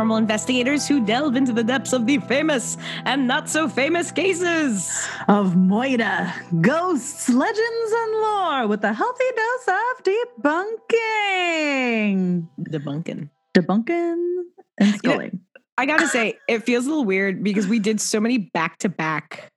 [0.00, 5.06] paranormal investigators who delve into the depths of the famous and not so famous cases
[5.28, 10.02] of Moira, ghosts, legends, and lore with a healthy dose of
[10.42, 10.88] debunking.
[12.60, 13.28] Debunking.
[13.54, 14.42] Debunking
[14.78, 15.26] and sculling.
[15.26, 15.40] You know,
[15.76, 18.88] I gotta say, it feels a little weird because we did so many back to
[18.88, 19.50] back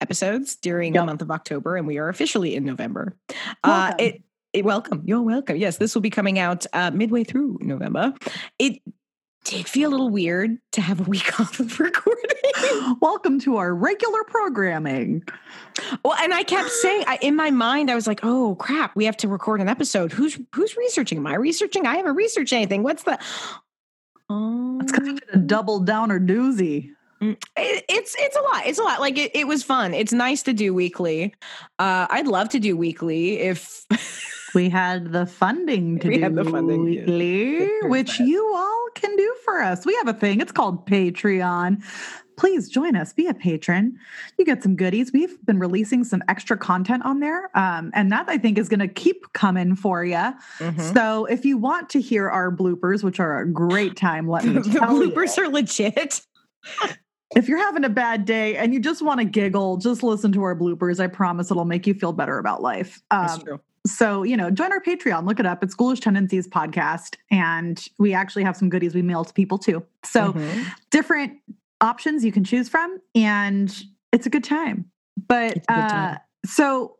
[0.00, 1.02] episodes during yep.
[1.02, 3.16] the month of October, and we are officially in November.
[3.64, 5.56] Uh, it, it, welcome, you're welcome.
[5.56, 8.14] Yes, this will be coming out uh, midway through November.
[8.58, 8.80] It
[9.44, 12.24] did feel a little weird to have a week off of recording.
[13.00, 15.22] welcome to our regular programming.
[16.04, 19.04] Well, and I kept saying I, in my mind, I was like, "Oh crap, we
[19.04, 20.12] have to record an episode.
[20.12, 21.18] Who's who's researching?
[21.18, 21.86] Am I researching?
[21.86, 22.82] I haven't researched anything.
[22.82, 23.18] What's the?
[24.30, 26.90] Oh, it's kind of a double downer doozy.
[27.22, 28.66] Mm, it, it's it's a lot.
[28.66, 29.00] It's a lot.
[29.00, 29.94] Like it, it was fun.
[29.94, 31.34] It's nice to do weekly.
[31.78, 33.86] Uh, I'd love to do weekly if
[34.54, 37.88] we had the funding to we do the funding, weekly, yeah.
[37.88, 39.84] which you all can do for us.
[39.84, 40.40] We have a thing.
[40.40, 41.82] It's called Patreon.
[42.36, 43.12] Please join us.
[43.12, 43.98] Be a patron.
[44.38, 45.12] You get some goodies.
[45.12, 48.80] We've been releasing some extra content on there, um, and that I think is going
[48.80, 50.14] to keep coming for you.
[50.14, 50.94] Mm-hmm.
[50.94, 54.52] So if you want to hear our bloopers, which are a great time, let me
[54.54, 55.44] the bloopers you.
[55.44, 56.20] are legit
[57.36, 60.42] if you're having a bad day and you just want to giggle, just listen to
[60.42, 61.00] our bloopers.
[61.00, 63.00] I promise it'll make you feel better about life.
[63.10, 63.60] Um, That's true.
[63.88, 65.62] So, you know, join our Patreon, look it up.
[65.62, 67.16] It's Ghoulish Tendencies podcast.
[67.30, 69.84] And we actually have some goodies we mail to people too.
[70.04, 70.62] So, mm-hmm.
[70.90, 71.32] different
[71.80, 72.98] options you can choose from.
[73.14, 73.74] And
[74.12, 74.90] it's a good time.
[75.26, 76.14] But, good time.
[76.14, 76.97] Uh, so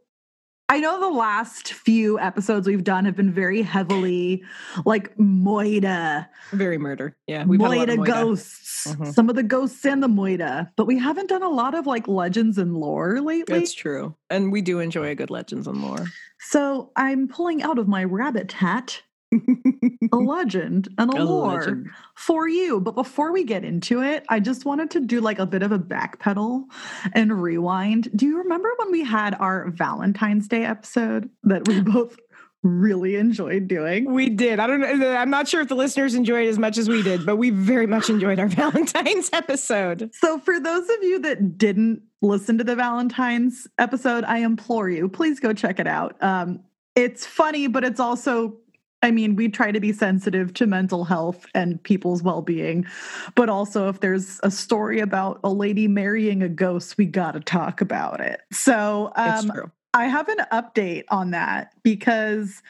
[0.70, 4.42] I know the last few episodes we've done have been very heavily
[4.84, 6.28] like Moida.
[6.52, 7.16] Very murder.
[7.26, 7.46] Yeah.
[7.46, 8.06] We've Moida, Moida.
[8.06, 8.86] ghosts.
[8.86, 9.10] Mm-hmm.
[9.12, 10.68] Some of the ghosts and the Moida.
[10.76, 13.60] But we haven't done a lot of like legends and lore lately.
[13.60, 14.14] That's true.
[14.28, 16.04] And we do enjoy a good legends and lore.
[16.38, 19.00] So I'm pulling out of my rabbit hat
[20.12, 21.90] a legend and a, a lore legend.
[22.14, 22.80] for you.
[22.80, 25.72] But before we get into it, I just wanted to do like a bit of
[25.72, 26.64] a backpedal
[27.12, 28.08] and rewind.
[28.14, 32.16] Do you remember when we had our Valentine's Day episode that we both
[32.62, 34.12] really enjoyed doing?
[34.12, 34.58] We did.
[34.58, 35.14] I don't know.
[35.14, 37.86] I'm not sure if the listeners enjoyed as much as we did, but we very
[37.86, 40.10] much enjoyed our Valentine's episode.
[40.14, 45.08] So, for those of you that didn't listen to the Valentine's episode, I implore you,
[45.08, 46.20] please go check it out.
[46.22, 46.60] Um,
[46.94, 48.56] it's funny, but it's also
[49.02, 52.86] I mean, we try to be sensitive to mental health and people's well being,
[53.34, 57.40] but also if there's a story about a lady marrying a ghost, we got to
[57.40, 58.40] talk about it.
[58.52, 59.52] So um,
[59.94, 62.62] I have an update on that because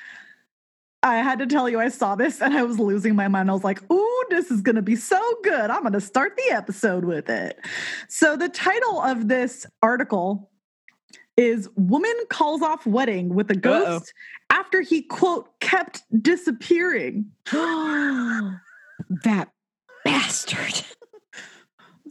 [1.02, 3.50] I had to tell you I saw this and I was losing my mind.
[3.50, 5.70] I was like, ooh, this is going to be so good.
[5.70, 7.58] I'm going to start the episode with it.
[8.08, 10.50] So the title of this article
[11.38, 14.58] is Woman Calls Off Wedding with a Ghost Uh-oh.
[14.58, 17.30] after he, quote, kept disappearing.
[17.52, 19.48] that
[20.04, 20.84] bastard.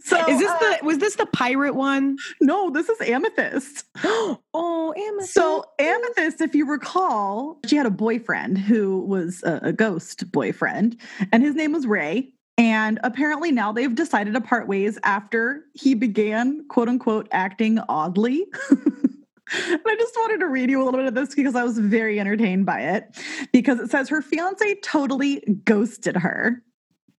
[0.00, 2.16] So is this uh, the was this the pirate one?
[2.40, 3.84] No, this is Amethyst.
[4.04, 5.34] oh, Amethyst.
[5.34, 10.96] So Amethyst, if you recall, she had a boyfriend who was a, a ghost boyfriend,
[11.30, 12.32] and his name was Ray.
[12.56, 18.46] And apparently now they've decided to part ways after he began, quote unquote, acting oddly.
[19.68, 21.78] And I just wanted to read you a little bit of this because I was
[21.78, 23.16] very entertained by it.
[23.52, 26.62] Because it says her fiance totally ghosted her.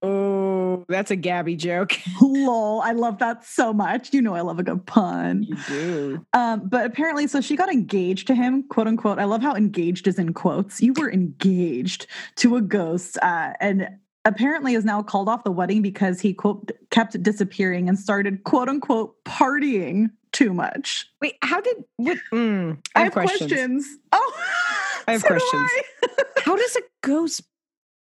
[0.02, 1.94] Oh, that's a Gabby joke.
[2.22, 2.82] Lol.
[2.82, 4.14] I love that so much.
[4.14, 5.44] You know, I love a good pun.
[5.44, 6.26] You do.
[6.34, 9.20] Um, but apparently, so she got engaged to him, quote unquote.
[9.20, 10.82] I love how engaged is in quotes.
[10.82, 12.08] You were engaged
[12.38, 13.18] to a ghost.
[13.22, 13.90] Uh, and
[14.26, 18.70] apparently is now called off the wedding because he quote kept disappearing and started quote
[18.70, 21.08] unquote partying too much.
[21.22, 22.18] Wait, how did what?
[22.32, 23.50] Mm, I, I, have, questions.
[23.50, 23.88] questions.
[24.12, 24.34] Oh,
[25.08, 25.52] I have so questions.
[25.54, 26.24] I.
[26.46, 27.44] how does a ghost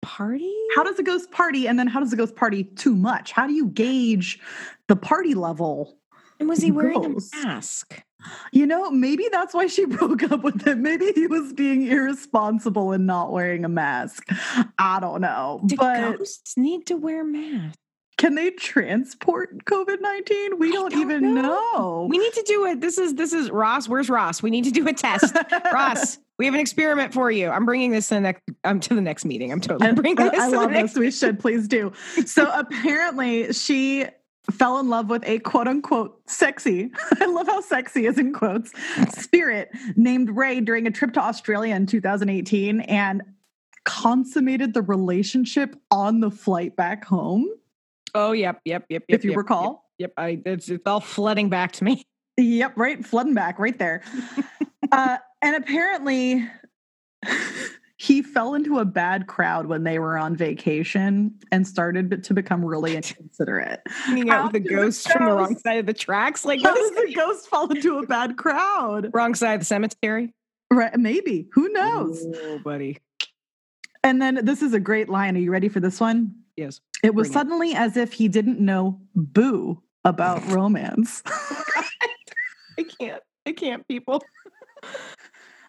[0.02, 0.52] party?
[0.74, 1.66] How does a ghost party?
[1.66, 3.32] And then how does a ghost party too much?
[3.32, 4.40] How do you gauge
[4.88, 5.96] the party level?
[6.40, 7.34] And was he wearing ghost?
[7.34, 8.02] a mask?
[8.52, 10.82] You know, maybe that's why she broke up with him.
[10.82, 14.28] Maybe he was being irresponsible and not wearing a mask.
[14.78, 15.60] I don't know.
[15.66, 17.78] Do but ghosts need to wear masks?
[18.22, 20.56] Can they transport COVID nineteen?
[20.60, 21.42] We don't, don't, even know.
[21.42, 22.06] know.
[22.08, 22.80] We need to do it.
[22.80, 23.88] This is this is Ross.
[23.88, 24.40] Where's Ross?
[24.40, 25.34] We need to do a test.
[25.72, 27.48] Ross, we have an experiment for you.
[27.48, 28.42] I'm bringing this to the next.
[28.62, 29.50] I'm um, to the next meeting.
[29.50, 30.38] I'm totally bringing this.
[30.38, 30.94] I love this.
[30.94, 31.92] We should please do.
[32.24, 34.06] So apparently, she
[34.52, 36.92] fell in love with a quote unquote sexy.
[37.20, 38.70] I love how sexy is in quotes.
[39.20, 43.22] Spirit named Ray during a trip to Australia in 2018 and
[43.82, 47.48] consummated the relationship on the flight back home.
[48.14, 49.18] Oh, yep, yep, yep, yep.
[49.18, 49.88] If you yep, recall.
[49.98, 50.24] Yep, yep.
[50.24, 52.04] I it's, it's all flooding back to me.
[52.38, 54.02] Yep, right, flooding back right there.
[54.90, 56.48] uh, and apparently,
[57.98, 62.64] he fell into a bad crowd when they were on vacation and started to become
[62.64, 63.80] really inconsiderate.
[63.86, 66.44] Hanging out with a ghost from the wrong side of the tracks.
[66.44, 69.10] Like, how does the ghost fall into a bad crowd?
[69.14, 70.32] Wrong side of the cemetery.
[70.70, 71.48] Right, maybe.
[71.52, 72.26] Who knows?
[72.34, 72.98] Oh, buddy.
[74.02, 75.36] And then this is a great line.
[75.36, 76.34] Are you ready for this one?
[76.56, 76.80] Yes.
[77.02, 77.78] It was suddenly it.
[77.78, 81.22] as if he didn't know boo about romance.
[81.26, 83.22] I can't.
[83.46, 84.22] I can't, people.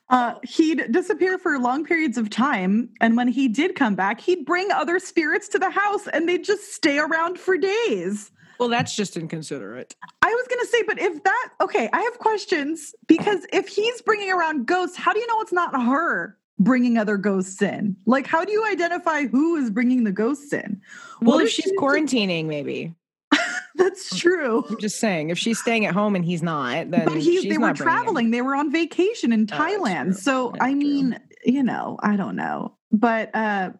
[0.09, 2.89] Uh, he'd disappear for long periods of time.
[3.01, 6.44] And when he did come back, he'd bring other spirits to the house and they'd
[6.44, 8.31] just stay around for days.
[8.59, 9.95] Well, that's just inconsiderate.
[10.21, 14.01] I was going to say, but if that, okay, I have questions because if he's
[14.03, 17.95] bringing around ghosts, how do you know it's not her bringing other ghosts in?
[18.06, 20.81] Like, how do you identify who is bringing the ghosts in?
[21.21, 22.94] Well, what if she's quarantining, maybe.
[23.75, 24.63] That's true.
[24.69, 27.57] I'm just saying, if she's staying at home and he's not, then but he's, they
[27.57, 28.31] were traveling.
[28.31, 30.10] They were on vacation in oh, Thailand.
[30.10, 31.54] Oh, so that's I mean, true.
[31.54, 33.71] you know, I don't know, but uh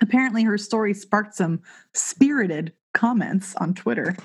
[0.00, 1.60] apparently her story sparked some
[1.92, 4.16] spirited comments on Twitter.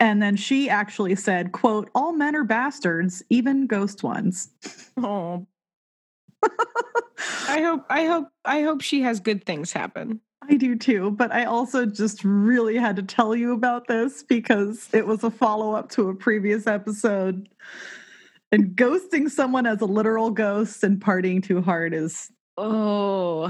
[0.00, 4.50] And then she actually said, quote, all men are bastards, even ghost ones.
[4.96, 5.46] Oh.
[7.48, 10.20] I hope I hope I hope she has good things happen.
[10.42, 14.88] I do too, but I also just really had to tell you about this because
[14.92, 17.48] it was a follow up to a previous episode.
[18.50, 23.48] And ghosting someone as a literal ghost and partying too hard is oh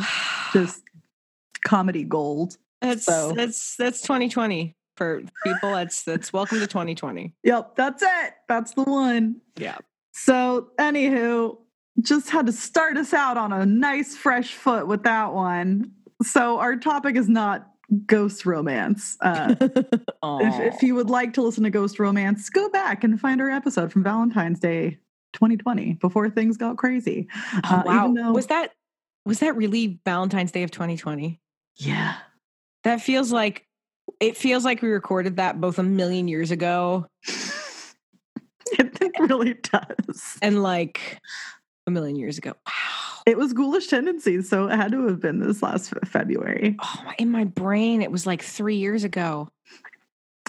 [0.52, 0.82] just
[1.64, 2.56] comedy gold.
[2.81, 3.32] That's so.
[3.32, 5.73] that's that's 2020 for people.
[5.73, 7.34] That's that's welcome to 2020.
[7.44, 8.34] Yep, that's it.
[8.49, 9.41] That's the one.
[9.56, 9.79] Yeah.
[10.12, 11.58] So, anywho,
[12.00, 15.90] just had to start us out on a nice fresh foot with that one
[16.22, 17.70] so our topic is not
[18.06, 19.16] ghost romance.
[19.20, 23.40] Uh, if, if, you would like to listen to ghost romance, go back and find
[23.40, 24.98] our episode from Valentine's Day
[25.34, 27.28] 2020 before things got crazy.
[27.54, 28.72] Oh, uh, wow, though, was that
[29.24, 31.40] was that really Valentine's Day of 2020?
[31.76, 32.16] Yeah,
[32.84, 33.66] that feels like
[34.20, 37.06] it feels like we recorded that both a million years ago.
[38.72, 41.20] it really does, and like
[41.88, 42.52] a million years ago.
[42.67, 43.23] Wow.
[43.26, 46.76] It was ghoulish tendencies, so it had to have been this last February.
[46.82, 49.49] Oh, in my brain, it was like three years ago.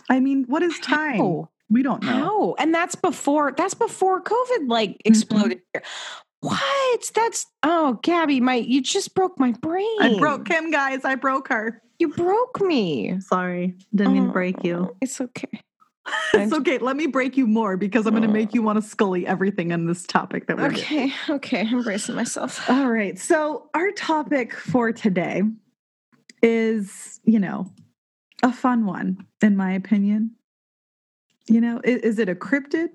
[0.09, 1.17] I mean, what is time?
[1.17, 1.49] How?
[1.69, 2.11] We don't know.
[2.11, 2.55] How?
[2.57, 5.09] And that's before that's before COVID like mm-hmm.
[5.09, 5.85] exploded mm-hmm.
[6.41, 7.11] What?
[7.13, 9.97] That's oh, Gabby, my you just broke my brain.
[9.99, 11.03] I broke Kim, guys.
[11.03, 11.81] I broke her.
[11.99, 13.19] You broke me.
[13.19, 14.95] Sorry, didn't oh, mean to break you.
[15.01, 15.61] It's okay.
[16.33, 16.77] it's okay.
[16.77, 18.33] Let me break you more because I'm going to oh.
[18.33, 20.97] make you want to scully everything in this topic that we're okay.
[20.97, 21.13] Doing.
[21.29, 22.69] Okay, I'm bracing myself.
[22.69, 23.17] All right.
[23.17, 25.43] So our topic for today
[26.41, 27.71] is, you know,
[28.43, 30.31] a fun one, in my opinion.
[31.47, 32.89] You know, is, is it a cryptid?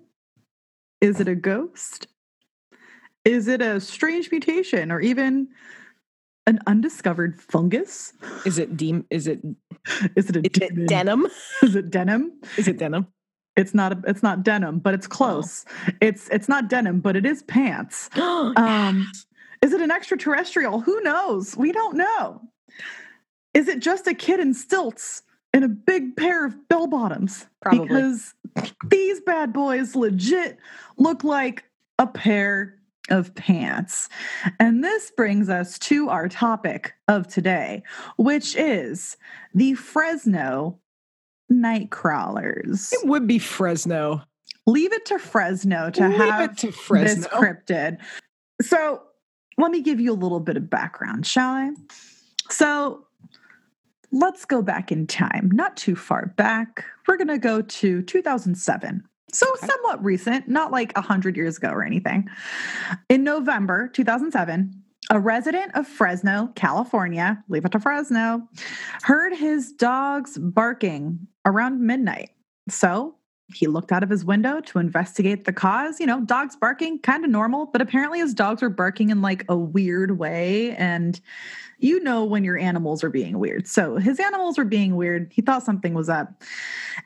[1.00, 2.06] Is it a ghost?
[3.24, 5.48] Is it a strange mutation or even
[6.46, 8.12] an undiscovered fungus?
[8.44, 9.06] Is it deem?
[9.10, 9.40] Is it?
[10.16, 11.26] Is it a is it denim?
[11.62, 12.32] Is it denim?
[12.56, 13.06] Is it denim?
[13.56, 13.92] It's not.
[13.92, 15.64] A, it's not denim, but it's close.
[15.68, 15.92] Oh.
[16.00, 18.10] It's it's not denim, but it is pants.
[18.16, 19.10] um,
[19.62, 20.80] is it an extraterrestrial?
[20.80, 21.56] Who knows?
[21.56, 22.42] We don't know.
[23.54, 27.46] Is it just a kid in stilts and a big pair of bell bottoms?
[27.62, 27.86] Probably.
[27.86, 28.34] Because
[28.88, 30.58] these bad boys legit
[30.98, 31.64] look like
[31.98, 32.76] a pair
[33.10, 34.08] of pants.
[34.58, 37.82] And this brings us to our topic of today,
[38.16, 39.16] which is
[39.54, 40.78] the Fresno
[41.48, 42.92] night crawlers.
[42.92, 44.22] It would be Fresno.
[44.66, 47.14] Leave it to Fresno to Leave have to Fresno.
[47.14, 47.98] this cryptid.
[48.62, 49.02] So
[49.58, 51.70] let me give you a little bit of background, shall I?
[52.50, 53.06] So
[54.10, 56.84] let's go back in time, not too far back.
[57.06, 59.04] We're going to go to 2007.
[59.34, 59.66] So okay.
[59.66, 62.28] somewhat recent, not like 100 years ago or anything.
[63.08, 68.48] In November 2007, a resident of Fresno, California, leave it to Fresno,
[69.02, 72.30] heard his dogs barking around midnight.
[72.68, 73.16] So
[73.52, 76.00] he looked out of his window to investigate the cause.
[76.00, 79.44] You know, dogs barking, kind of normal, but apparently his dogs were barking in like
[79.48, 80.74] a weird way.
[80.76, 81.20] And
[81.78, 83.66] you know when your animals are being weird.
[83.66, 85.30] So his animals were being weird.
[85.34, 86.42] He thought something was up.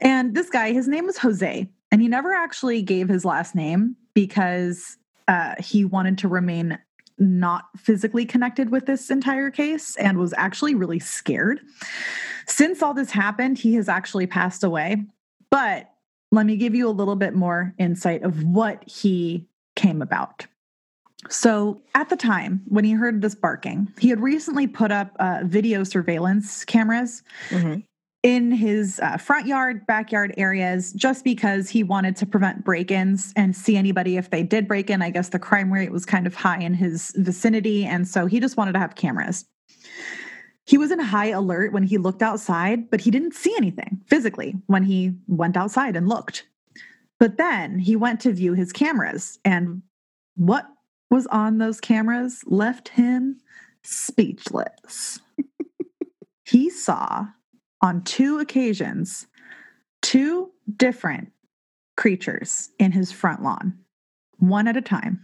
[0.00, 1.68] And this guy, his name was Jose.
[1.90, 6.78] And he never actually gave his last name because uh, he wanted to remain
[7.18, 11.60] not physically connected with this entire case and was actually really scared.
[12.46, 15.04] Since all this happened, he has actually passed away.
[15.50, 15.90] But
[16.30, 20.46] let me give you a little bit more insight of what he came about.
[21.28, 25.40] So, at the time when he heard this barking, he had recently put up uh,
[25.44, 27.22] video surveillance cameras.
[27.50, 27.80] Mm-hmm.
[28.22, 33.32] In his uh, front yard, backyard areas, just because he wanted to prevent break ins
[33.36, 35.02] and see anybody if they did break in.
[35.02, 37.84] I guess the crime rate was kind of high in his vicinity.
[37.84, 39.44] And so he just wanted to have cameras.
[40.66, 44.54] He was in high alert when he looked outside, but he didn't see anything physically
[44.66, 46.46] when he went outside and looked.
[47.18, 49.82] But then he went to view his cameras, and
[50.36, 50.66] what
[51.10, 53.40] was on those cameras left him
[53.82, 55.20] speechless.
[56.44, 57.26] he saw
[57.82, 59.26] on two occasions
[60.02, 61.32] two different
[61.96, 63.76] creatures in his front lawn,
[64.38, 65.20] one at a time.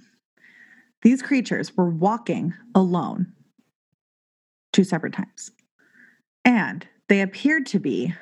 [1.03, 3.33] These creatures were walking alone
[4.73, 5.51] two separate times.
[6.45, 8.15] And they appeared to be.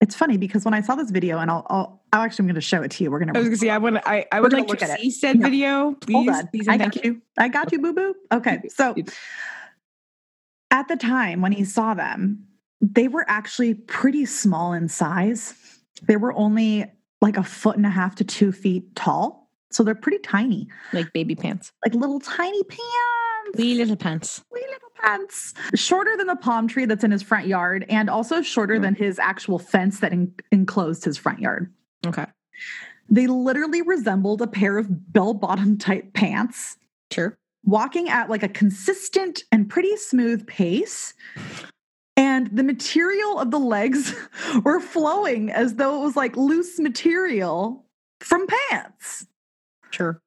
[0.00, 2.54] It's funny because when I saw this video, and I'll, I'll, I'll actually I'm going
[2.56, 3.10] to show it to you.
[3.10, 3.38] We're going to.
[3.38, 5.12] I was going to say I want I, I would like to see it.
[5.12, 5.48] said no.
[5.48, 6.14] video, please.
[6.14, 6.46] Hold on.
[6.48, 7.00] Please I got you.
[7.04, 7.22] you.
[7.38, 8.14] I got you, boo boo.
[8.32, 8.94] Okay, so
[10.70, 12.46] at the time when he saw them,
[12.80, 15.54] they were actually pretty small in size.
[16.02, 16.84] They were only
[17.20, 21.12] like a foot and a half to two feet tall, so they're pretty tiny, like
[21.12, 22.82] baby pants, like little tiny pants
[23.54, 24.44] Wee little pants.
[24.52, 25.54] Wee little pants.
[25.74, 28.82] Shorter than the palm tree that's in his front yard, and also shorter mm.
[28.82, 31.72] than his actual fence that en- enclosed his front yard.
[32.06, 32.26] Okay.
[33.08, 36.76] They literally resembled a pair of bell bottom type pants.
[37.10, 37.36] Sure.
[37.64, 41.14] Walking at like a consistent and pretty smooth pace.
[42.16, 44.14] And the material of the legs
[44.64, 47.84] were flowing as though it was like loose material
[48.20, 49.26] from pants.
[49.90, 50.20] Sure.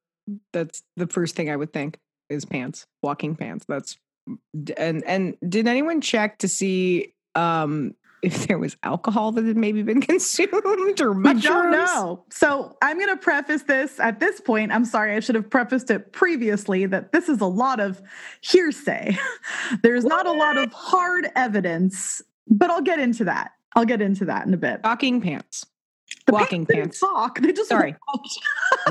[0.54, 1.98] That's the first thing I would think
[2.30, 3.66] is pants, walking pants.
[3.68, 3.98] That's
[4.78, 9.84] and and did anyone check to see um if there was alcohol that had maybe
[9.84, 11.44] been consumed or mushrooms?
[11.44, 12.26] We don't know.
[12.30, 14.72] So I'm going to preface this at this point.
[14.72, 18.02] I'm sorry, I should have prefaced it previously that this is a lot of
[18.42, 19.18] hearsay.
[19.84, 20.10] There's what?
[20.10, 23.52] not a lot of hard evidence, but I'll get into that.
[23.76, 24.82] I'll get into that in a bit.
[24.84, 25.66] Walking pants.
[26.26, 27.00] The walking pants.
[27.00, 27.40] pants.
[27.40, 27.96] They just sorry.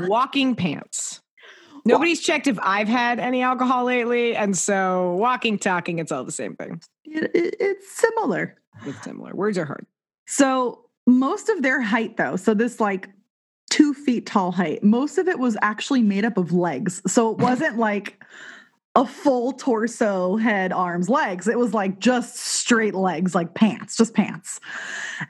[0.01, 1.21] walking pants.
[1.85, 6.31] Nobody's checked if I've had any alcohol lately, and so walking, talking, it's all the
[6.31, 6.81] same thing.
[7.05, 8.58] It, it, it's similar.
[8.85, 9.33] It's similar.
[9.35, 9.85] Words are hard.
[10.27, 13.09] So most of their height, though, so this like
[13.69, 17.01] two feet tall height, most of it was actually made up of legs.
[17.07, 18.23] So it wasn't like
[18.95, 21.47] a full torso, head, arms, legs.
[21.47, 24.59] It was like just straight legs, like pants, just pants.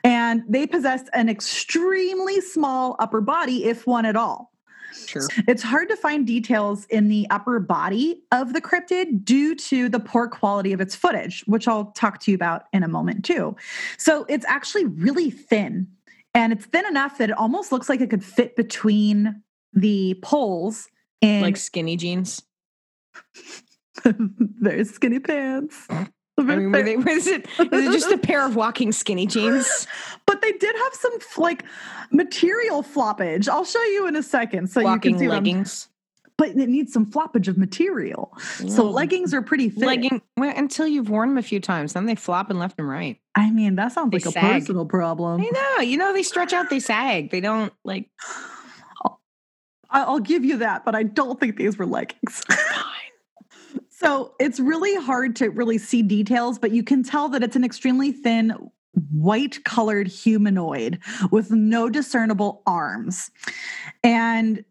[0.03, 4.51] And they possessed an extremely small upper body, if one at all.
[4.93, 5.27] Sure.
[5.47, 9.99] It's hard to find details in the upper body of the cryptid due to the
[9.99, 13.55] poor quality of its footage, which I'll talk to you about in a moment too.
[13.97, 15.87] So it's actually really thin.
[16.33, 19.41] And it's thin enough that it almost looks like it could fit between
[19.73, 20.87] the poles
[21.21, 22.41] in like skinny jeans.
[24.03, 25.87] Very skinny pants.
[26.39, 29.87] I mean, were they, was it, is it just a pair of walking skinny jeans?
[30.25, 31.63] But they did have some like
[32.11, 33.49] material floppage.
[33.49, 34.69] I'll show you in a second.
[34.69, 35.87] So walking you can see leggings.
[36.37, 38.37] But it needs some floppage of material.
[38.63, 38.69] Yeah.
[38.69, 39.87] So leggings are pretty thick.
[39.87, 42.87] Legging well, until you've worn them a few times, then they flop and left and
[42.87, 43.19] right.
[43.33, 44.43] I mean, that sounds they like sag.
[44.43, 45.41] a personal problem.
[45.41, 45.81] I know.
[45.81, 47.31] You know, they stretch out, they sag.
[47.31, 48.07] They don't like.
[49.91, 52.43] I'll, I'll give you that, but I don't think these were leggings.
[53.99, 57.65] So it's really hard to really see details, but you can tell that it's an
[57.65, 58.53] extremely thin,
[59.11, 60.99] white colored humanoid
[61.31, 63.29] with no discernible arms.
[64.01, 64.63] And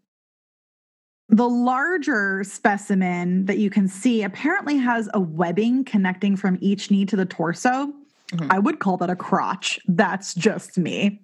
[1.28, 7.04] the larger specimen that you can see apparently has a webbing connecting from each knee
[7.04, 7.92] to the torso.
[8.32, 8.50] Mm-hmm.
[8.50, 9.78] I would call that a crotch.
[9.86, 11.20] That's just me.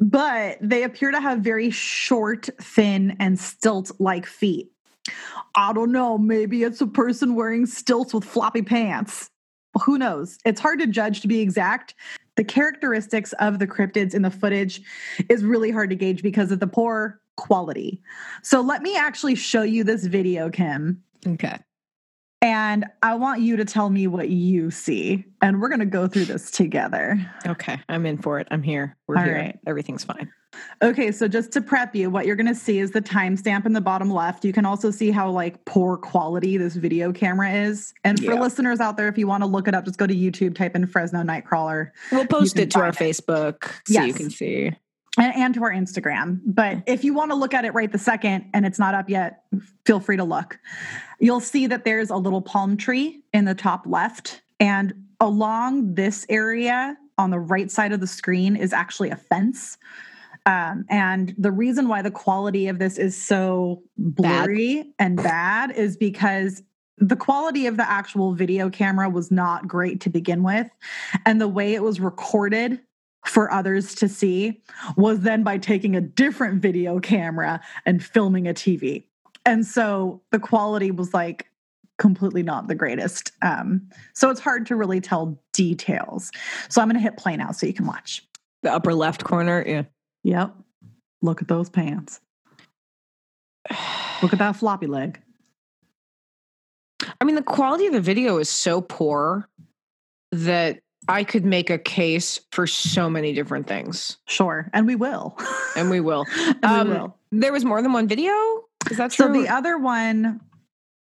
[0.00, 4.70] But they appear to have very short, thin, and stilt like feet.
[5.54, 6.18] I don't know.
[6.18, 9.30] Maybe it's a person wearing stilts with floppy pants.
[9.84, 10.38] Who knows?
[10.44, 11.94] It's hard to judge to be exact.
[12.36, 14.82] The characteristics of the cryptids in the footage
[15.28, 18.00] is really hard to gauge because of the poor quality.
[18.42, 21.02] So let me actually show you this video, Kim.
[21.26, 21.58] Okay.
[22.40, 25.24] And I want you to tell me what you see.
[25.42, 27.18] And we're going to go through this together.
[27.46, 27.80] Okay.
[27.88, 28.46] I'm in for it.
[28.50, 28.96] I'm here.
[29.06, 29.34] We're All here.
[29.34, 29.58] Right.
[29.66, 30.32] Everything's fine.
[30.82, 33.72] Okay, so just to prep you, what you're going to see is the timestamp in
[33.72, 34.44] the bottom left.
[34.44, 37.92] You can also see how like poor quality this video camera is.
[38.04, 38.40] And for yeah.
[38.40, 40.74] listeners out there, if you want to look it up, just go to YouTube, type
[40.74, 41.90] in Fresno Nightcrawler.
[42.10, 42.94] We'll post it to our it.
[42.94, 44.06] Facebook so yes.
[44.06, 44.72] you can see.
[45.18, 46.40] And, and to our Instagram.
[46.46, 49.08] But if you want to look at it right the second and it's not up
[49.08, 49.42] yet,
[49.84, 50.58] feel free to look.
[51.18, 54.42] You'll see that there's a little palm tree in the top left.
[54.60, 59.76] And along this area on the right side of the screen is actually a fence.
[60.46, 64.86] Um, and the reason why the quality of this is so blurry bad.
[64.98, 66.62] and bad is because
[66.96, 70.68] the quality of the actual video camera was not great to begin with.
[71.26, 72.80] And the way it was recorded
[73.26, 74.62] for others to see
[74.96, 79.04] was then by taking a different video camera and filming a TV.
[79.44, 81.46] And so the quality was like
[81.98, 83.32] completely not the greatest.
[83.42, 86.30] Um, so it's hard to really tell details.
[86.68, 88.24] So I'm going to hit play now so you can watch.
[88.62, 89.64] The upper left corner.
[89.66, 89.82] Yeah.
[90.24, 90.54] Yep.
[91.22, 92.20] Look at those pants.
[94.22, 95.20] Look at that floppy leg.
[97.20, 99.48] I mean, the quality of the video is so poor
[100.32, 104.18] that I could make a case for so many different things.
[104.26, 104.68] Sure.
[104.72, 105.38] And we will.
[105.76, 106.26] And we will.
[106.36, 107.16] and um, we will.
[107.32, 108.32] There was more than one video?
[108.90, 109.26] Is that true?
[109.26, 110.40] So the other one,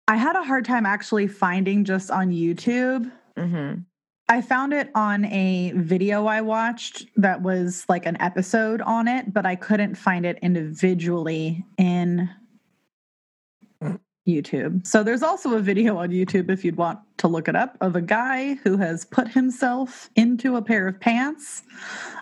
[0.09, 3.11] I had a hard time actually finding just on YouTube.
[3.37, 3.85] Mhm.
[4.29, 9.33] I found it on a video I watched that was like an episode on it,
[9.35, 12.31] but I couldn't find it individually in
[14.27, 14.87] YouTube.
[14.87, 17.97] So there's also a video on YouTube if you'd want to look it up of
[17.97, 21.63] a guy who has put himself into a pair of pants.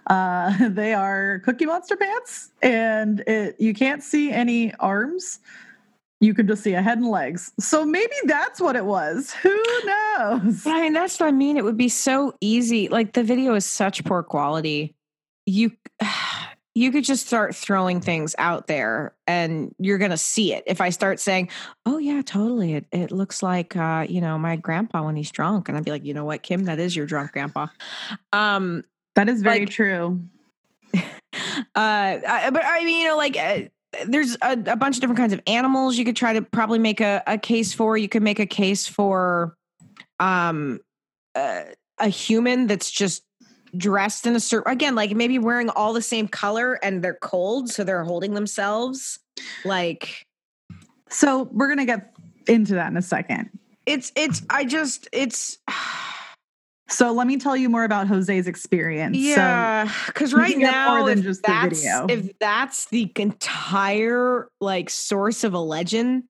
[0.06, 5.40] Uh, they are Cookie Monster pants, and it, you can't see any arms.
[6.20, 7.52] You can just see a head and legs.
[7.60, 9.32] So maybe that's what it was.
[9.34, 10.66] Who knows?
[10.66, 11.56] I mean, that's what I mean.
[11.56, 12.88] It would be so easy.
[12.88, 14.96] Like the video is such poor quality.
[15.46, 15.70] You
[16.78, 20.62] you could just start throwing things out there and you're gonna see it.
[20.66, 21.48] If I start saying,
[21.84, 22.74] Oh yeah, totally.
[22.74, 25.68] It it looks like uh, you know, my grandpa when he's drunk.
[25.68, 27.66] And I'd be like, you know what, Kim, that is your drunk grandpa.
[28.32, 28.84] Um
[29.16, 30.20] That is very Like- true.
[30.94, 31.00] uh
[31.74, 33.60] I, but I mean, you know, like uh,
[34.06, 37.00] there's a, a bunch of different kinds of animals you could try to probably make
[37.00, 37.96] a, a case for.
[37.96, 39.56] You could make a case for
[40.20, 40.80] um
[41.34, 41.62] uh,
[41.98, 43.22] a human that's just
[43.78, 47.70] dressed in a certain again, like maybe wearing all the same color and they're cold,
[47.70, 49.18] so they're holding themselves.
[49.64, 50.26] Like
[51.08, 52.12] So we're gonna get
[52.46, 53.50] into that in a second.
[53.86, 55.58] it's it's I just it's
[56.90, 59.14] So let me tell you more about Jose's experience.
[59.14, 65.52] Yeah, because we right now, if just that's if that's the entire like source of
[65.52, 66.24] a legend,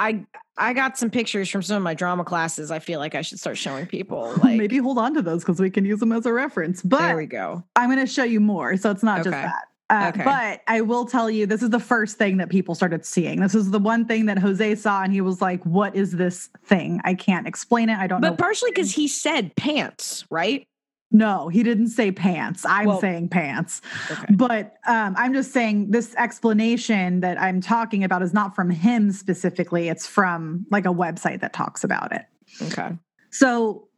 [0.00, 2.70] I I got some pictures from some of my drama classes.
[2.70, 4.34] I feel like I should start showing people.
[4.42, 6.82] Like, maybe hold on to those because we can use them as a reference.
[6.82, 7.62] But there we go.
[7.76, 8.76] I'm going to show you more.
[8.76, 9.54] So it's not just that.
[9.88, 10.24] Uh, Okay.
[10.24, 13.40] But I will tell you, this is the first thing that people started seeing.
[13.40, 16.48] This is the one thing that Jose saw, and he was like, What is this
[16.64, 17.00] thing?
[17.04, 17.98] I can't explain it.
[17.98, 18.36] I don't But know.
[18.36, 20.66] But partially because he said pants, right?
[21.12, 22.64] No, he didn't say pants.
[22.66, 23.80] I'm Well- saying pants.
[24.10, 24.34] Okay.
[24.34, 29.12] But um, I'm just saying this explanation that I'm talking about is not from him
[29.12, 29.88] specifically.
[29.88, 32.24] It's from like a website that talks about it.
[32.62, 32.96] Okay.
[33.30, 33.88] So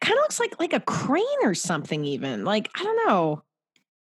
[0.00, 2.04] Kind of looks like like a crane or something.
[2.04, 3.42] Even like I don't know.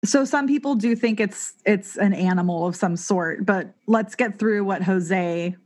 [0.05, 4.39] so some people do think it's it's an animal of some sort, but let's get
[4.39, 5.57] through what Jose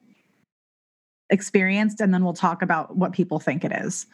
[1.31, 4.07] experienced and then we'll talk about what people think it is.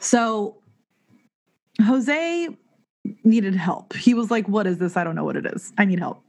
[0.00, 0.58] So
[1.82, 2.48] Jose
[3.24, 3.94] needed help.
[3.94, 4.96] He was like, "What is this?
[4.96, 5.72] I don't know what it is.
[5.78, 6.22] I need help."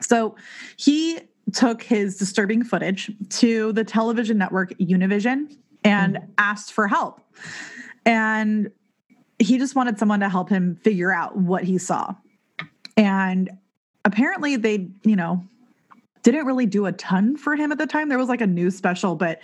[0.00, 0.36] So
[0.76, 1.20] he
[1.52, 6.30] took his disturbing footage to the television network Univision and mm-hmm.
[6.38, 7.20] asked for help.
[8.04, 8.70] And
[9.38, 12.14] he just wanted someone to help him figure out what he saw.
[12.96, 13.50] And
[14.04, 15.44] apparently they, you know,
[16.22, 18.08] didn't really do a ton for him at the time.
[18.08, 19.40] There was like a news special, but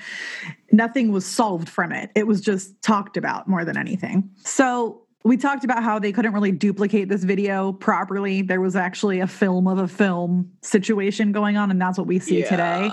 [0.71, 2.11] nothing was solved from it.
[2.15, 4.31] It was just talked about more than anything.
[4.45, 8.43] So we talked about how they couldn't really duplicate this video properly.
[8.43, 12.19] There was actually a film of a film situation going on, and that's what we
[12.19, 12.91] see today.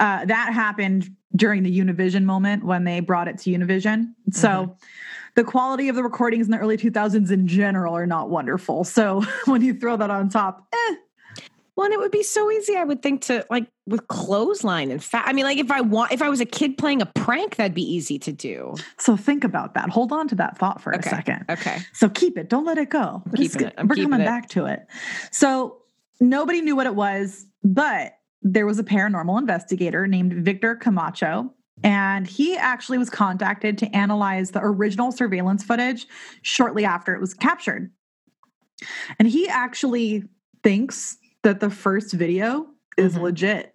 [0.00, 4.12] Uh, that happened during the Univision moment when they brought it to Univision.
[4.32, 4.76] So
[5.34, 8.82] the quality of the recordings in the early 2000s in general are not wonderful.
[8.82, 10.94] So when you throw that on top, eh,
[11.78, 14.90] Well, and it would be so easy, I would think, to like with clothesline.
[14.90, 15.22] and fat.
[15.28, 17.72] I mean, like if I want, if I was a kid playing a prank, that'd
[17.72, 18.74] be easy to do.
[18.98, 19.88] so think about that.
[19.88, 21.08] Hold on to that thought for Okay.
[21.08, 21.44] a second.
[21.48, 21.78] Okay.
[21.92, 22.48] So keep it.
[22.48, 23.22] Don't let it go.
[23.26, 23.72] keeping It's good.
[23.78, 23.86] it.
[23.86, 24.24] We're coming it.
[24.24, 24.88] back to it.
[25.30, 25.76] So
[26.20, 31.54] nobody knew what it was, but there was a paranormal investigator named Victor Camacho.
[31.84, 36.08] And he actually was contacted to analyze the original surveillance footage
[36.42, 37.92] shortly after it was captured.
[39.20, 40.24] And he actually
[40.64, 43.22] thinks that the first video is Mhm.
[43.22, 43.74] legit,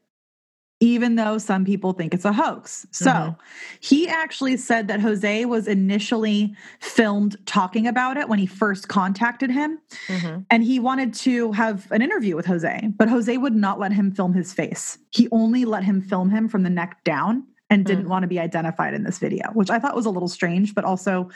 [0.79, 2.85] even though some people think it's a hoax.
[2.91, 3.35] So Mhm.
[3.79, 9.49] he actually said that Jose was initially filmed talking about it when he first contacted
[9.49, 9.79] him.
[10.09, 10.45] Mhm.
[10.49, 14.11] And he wanted to have an interview with Jose, but Jose would not let him
[14.11, 14.97] film his face.
[15.11, 18.09] He only let him film him from the neck down and didn't Mm.
[18.09, 20.83] want to be identified in this video, which I thought was a little strange, but
[20.83, 21.29] also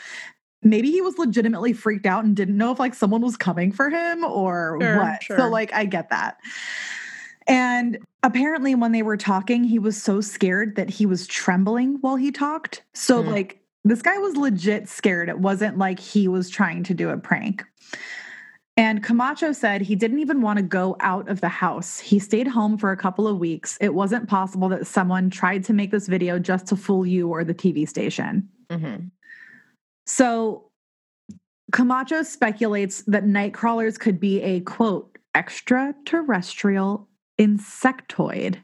[0.62, 3.90] maybe he was legitimately freaked out and didn't know if like someone was coming for
[3.90, 5.22] him or Sure, what.
[5.22, 5.38] sure.
[5.38, 6.36] So like I get that.
[7.46, 12.16] And apparently when they were talking, he was so scared that he was trembling while
[12.16, 12.82] he talked.
[12.94, 13.30] So Hmm.
[13.30, 15.28] like this guy was legit scared.
[15.28, 17.64] It wasn't like he was trying to do a prank.
[18.76, 21.98] And Camacho said he didn't even want to go out of the house.
[21.98, 23.76] He stayed home for a couple of weeks.
[23.80, 27.42] It wasn't possible that someone tried to make this video just to fool you or
[27.44, 28.48] the TV station.
[28.70, 29.06] Mm-hmm.
[30.08, 30.70] So
[31.70, 38.56] Camacho speculates that night crawlers could be a quote, extraterrestrial insectoid,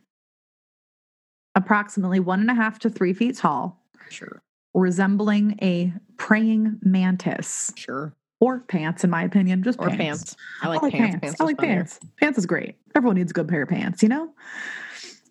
[1.55, 3.85] approximately one and a half to three feet tall.
[4.09, 4.43] Sure.
[4.73, 7.73] Resembling a praying mantis.
[7.77, 9.63] Sure or pants, in my opinion.
[9.63, 9.99] Just or pants.
[9.99, 10.37] pants.
[10.63, 11.11] I like, I like pants.
[11.13, 11.21] pants.
[11.23, 12.01] pants I like pants.
[12.21, 12.77] Pants is great.
[12.95, 14.33] Everyone needs a good pair of pants, you know?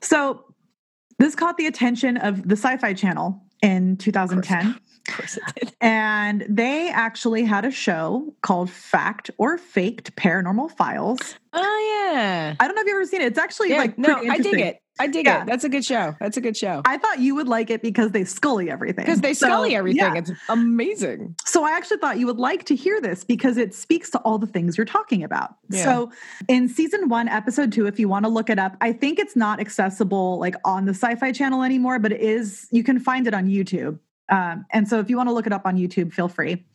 [0.02, 0.46] So
[1.20, 4.80] this caught the attention of the Sci Fi Channel in 2010.
[5.08, 5.76] Of course it did.
[5.82, 11.36] And they actually had a show called Fact or Faked Paranormal Files.
[11.52, 12.56] Oh yeah.
[12.60, 13.28] I don't know if you've ever seen it.
[13.28, 14.80] It's actually yeah, like no, I dig it.
[15.00, 15.42] I dig yeah.
[15.42, 15.48] it.
[15.48, 16.16] That's a good show.
[16.20, 16.84] That's a good show.
[16.86, 19.04] I thought you would like it because they scully everything.
[19.06, 20.14] Because they scully so, everything.
[20.14, 20.20] Yeah.
[20.20, 21.36] It's amazing.
[21.46, 24.38] So I actually thought you would like to hear this because it speaks to all
[24.38, 25.56] the things you're talking about.
[25.70, 25.84] Yeah.
[25.84, 26.12] So
[26.48, 29.36] in season one, episode two, if you want to look it up, I think it's
[29.36, 33.34] not accessible like on the sci-fi channel anymore, but it is, you can find it
[33.34, 33.98] on YouTube.
[34.30, 36.66] Um, and so if you want to look it up on YouTube, feel free.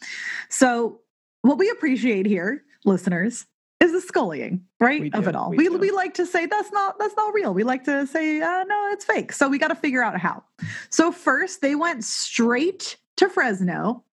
[0.48, 1.00] So
[1.42, 3.46] what we appreciate here, listeners,
[3.80, 5.14] is the scullying, right?
[5.14, 5.50] Of it all.
[5.50, 7.54] We, we, we, like to say that's not that's not real.
[7.54, 9.32] We like to say uh, no, it's fake.
[9.32, 10.42] So we got to figure out how.
[10.90, 14.04] So first, they went straight to Fresno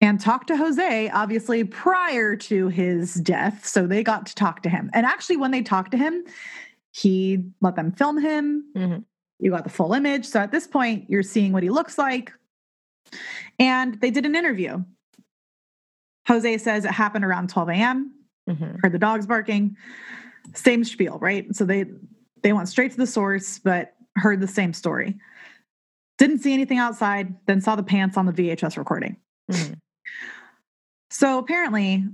[0.00, 3.66] and talked to Jose, obviously prior to his death.
[3.66, 4.90] So they got to talk to him.
[4.94, 6.24] And actually, when they talked to him,
[6.92, 8.64] he let them film him.
[8.74, 8.98] Mm-hmm.
[9.42, 10.24] You got the full image.
[10.26, 12.32] So at this point, you're seeing what he looks like.
[13.58, 14.84] And they did an interview.
[16.28, 18.12] Jose says it happened around 12 a.m
[18.48, 18.76] mm-hmm.
[18.82, 19.76] heard the dogs barking
[20.54, 21.84] same spiel right so they
[22.42, 25.16] they went straight to the source but heard the same story
[26.18, 29.16] didn't see anything outside then saw the pants on the vhs recording
[29.50, 29.74] mm-hmm.
[31.10, 32.04] so apparently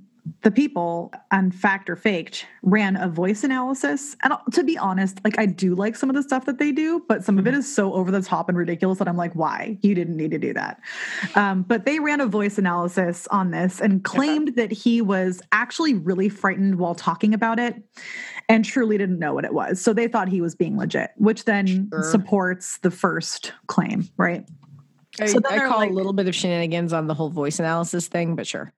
[0.42, 5.38] the people on fact or faked ran a voice analysis and to be honest like
[5.38, 7.60] i do like some of the stuff that they do but some of it mm-hmm.
[7.60, 10.52] so over the top and ridiculous that i'm like why you didn't need to do
[10.52, 10.80] that
[11.34, 15.94] um, but they ran a voice analysis on this and claimed that he was actually
[15.94, 17.76] really frightened while talking about it
[18.48, 21.44] and truly didn't know what it was so they thought he was being legit which
[21.44, 22.02] then sure.
[22.02, 24.46] supports the first claim right
[25.20, 28.08] I, so I call like, a little bit of shenanigans on the whole voice analysis
[28.08, 28.72] thing, but sure.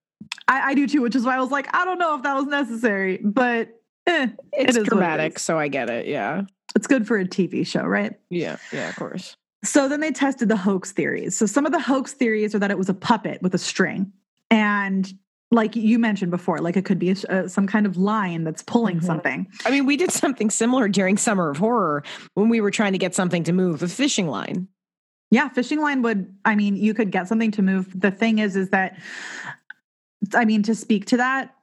[0.50, 2.34] I, I, do too, which is why I was like, I don't know if that
[2.34, 3.68] was necessary, but
[4.06, 6.06] eh, it's it dramatic, it so I get it.
[6.06, 6.42] Yeah.
[6.74, 8.14] It's good for a TV show, right?
[8.30, 9.36] Yeah, yeah, of course.
[9.62, 11.36] So then they tested the hoax theories.
[11.38, 14.12] So some of the hoax theories are that it was a puppet with a string.
[14.50, 15.12] And
[15.52, 18.62] like you mentioned before, like it could be a, uh, some kind of line that's
[18.62, 19.06] pulling mm-hmm.
[19.06, 19.46] something.
[19.64, 22.02] I mean, we did something similar during Summer of Horror
[22.34, 24.66] when we were trying to get something to move, the fishing line.
[25.30, 28.00] Yeah, fishing line would, I mean, you could get something to move.
[28.00, 28.98] The thing is, is that
[30.34, 31.54] I mean, to speak to that,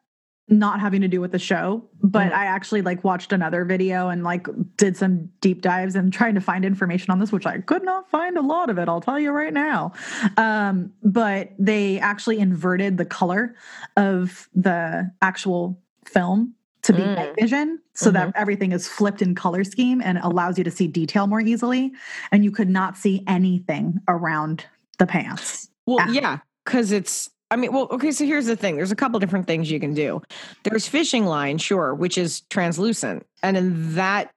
[0.49, 2.33] not having to do with the show, but mm.
[2.33, 6.41] I actually like watched another video and like did some deep dives and trying to
[6.41, 8.87] find information on this, which I could not find a lot of it.
[8.87, 9.91] I'll tell you right now.
[10.37, 13.55] Um, but they actually inverted the color
[13.97, 17.15] of the actual film to be mm.
[17.15, 18.13] night vision so mm-hmm.
[18.13, 21.91] that everything is flipped in color scheme and allows you to see detail more easily.
[22.31, 24.65] And you could not see anything around
[24.97, 25.67] the pants.
[25.85, 28.75] Well, yeah, because it's I mean, well, okay, so here's the thing.
[28.75, 30.21] There's a couple different things you can do.
[30.63, 33.25] There's fishing line, sure, which is translucent.
[33.41, 34.31] And in that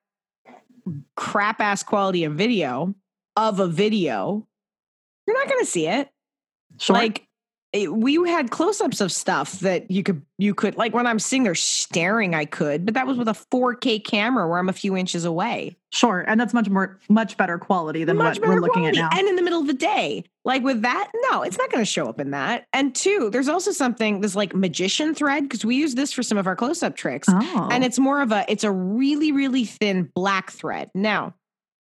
[1.16, 2.94] crap ass quality of video
[3.36, 4.46] of a video,
[5.26, 6.08] you're not going to see it.
[6.78, 6.94] Sure.
[6.94, 7.26] Like
[7.72, 11.44] it, we had close-ups of stuff that you could you could like when I'm sitting
[11.44, 14.96] there staring, I could, but that was with a 4K camera where I'm a few
[14.96, 15.76] inches away.
[15.92, 18.98] Sure, and that's much more much better quality than much what we're looking quality.
[18.98, 19.18] at now.
[19.18, 21.90] And in the middle of the day, like with that, no, it's not going to
[21.90, 22.66] show up in that.
[22.72, 26.38] And two, there's also something this like magician thread because we use this for some
[26.38, 27.68] of our close-up tricks, oh.
[27.70, 30.90] and it's more of a it's a really really thin black thread.
[30.94, 31.34] Now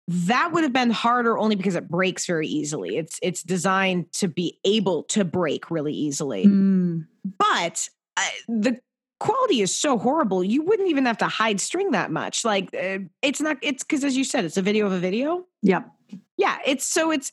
[0.06, 2.96] that would have been harder only because it breaks very easily.
[2.96, 6.46] It's it's designed to be able to break really easily.
[6.46, 7.06] Mm.
[7.38, 8.78] But uh, the
[9.18, 10.44] quality is so horrible.
[10.44, 12.44] You wouldn't even have to hide string that much.
[12.44, 15.46] Like uh, it's not it's cuz as you said it's a video of a video.
[15.62, 15.88] Yep.
[16.36, 17.32] Yeah, it's so it's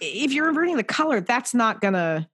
[0.00, 2.28] if you're inverting the color that's not going to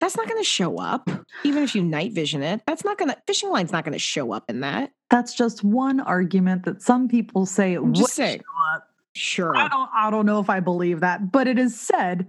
[0.00, 1.10] that's not going to show up
[1.44, 2.60] even if you night vision it.
[2.66, 4.92] That's not going to fishing line's not going to show up in that.
[5.10, 8.36] That's just one argument that some people say it would show
[8.74, 9.56] up Sure.
[9.56, 12.26] I don't I don't know if I believe that, but it is said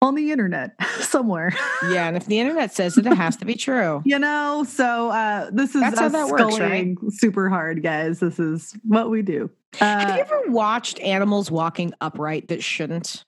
[0.00, 1.52] on the internet somewhere.
[1.88, 4.02] Yeah, and if the internet says it, it has to be true.
[4.04, 6.96] you know, so uh this is That's how that works, right?
[7.10, 8.20] super hard, guys.
[8.20, 9.50] This is what we do.
[9.80, 13.24] Uh, Have you ever watched animals walking upright that shouldn't,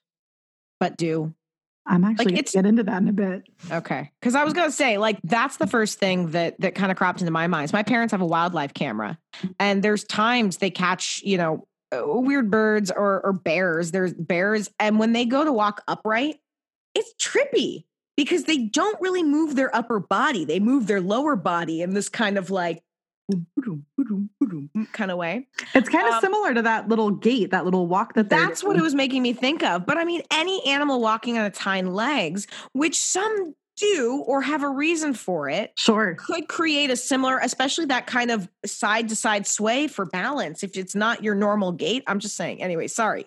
[0.81, 1.33] but do?
[1.87, 3.43] I'm actually like it's, get into that in a bit.
[3.71, 4.11] Okay.
[4.23, 7.21] Cause I was gonna say, like, that's the first thing that that kind of cropped
[7.21, 7.71] into my mind.
[7.71, 9.19] So my parents have a wildlife camera,
[9.61, 13.91] and there's times they catch, you know, uh, weird birds or or bears.
[13.91, 16.41] There's bears, and when they go to walk upright,
[16.95, 17.85] it's trippy
[18.17, 20.45] because they don't really move their upper body.
[20.45, 22.83] They move their lower body in this kind of like
[24.93, 25.49] kind of way.
[25.75, 28.75] It's kind of um, similar to that little gait, that little walk that That's doing.
[28.75, 29.87] what it was making me think of.
[29.87, 34.63] But I mean, any animal walking on its hind legs, which some do or have
[34.63, 36.15] a reason for it sure.
[36.15, 40.77] could create a similar especially that kind of side to side sway for balance if
[40.77, 42.05] it's not your normal gait.
[42.07, 42.63] I'm just saying.
[42.63, 43.27] Anyway sorry.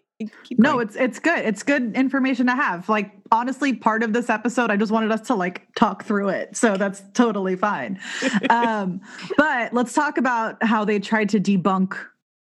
[0.57, 1.39] No it's it's good.
[1.39, 2.89] It's good information to have.
[2.89, 6.55] Like honestly part of this episode i just wanted us to like talk through it.
[6.55, 7.99] So that's totally fine.
[8.49, 9.01] Um
[9.37, 11.97] but let's talk about how they tried to debunk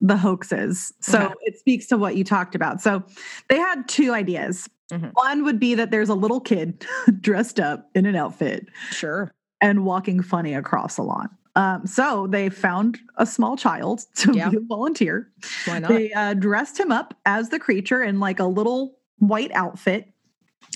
[0.02, 0.94] the hoaxes.
[1.02, 1.34] So yeah.
[1.42, 2.82] it speaks to what you talked about.
[2.82, 3.04] So
[3.50, 5.08] they had two ideas Mm-hmm.
[5.14, 6.86] One would be that there's a little kid
[7.22, 8.68] dressed up in an outfit.
[8.92, 9.32] Sure.
[9.62, 11.30] And walking funny across the lawn.
[11.56, 14.50] Um, so they found a small child to yeah.
[14.50, 15.30] be a volunteer.
[15.66, 15.90] Why not?
[15.90, 20.08] They uh, dressed him up as the creature in like a little white outfit,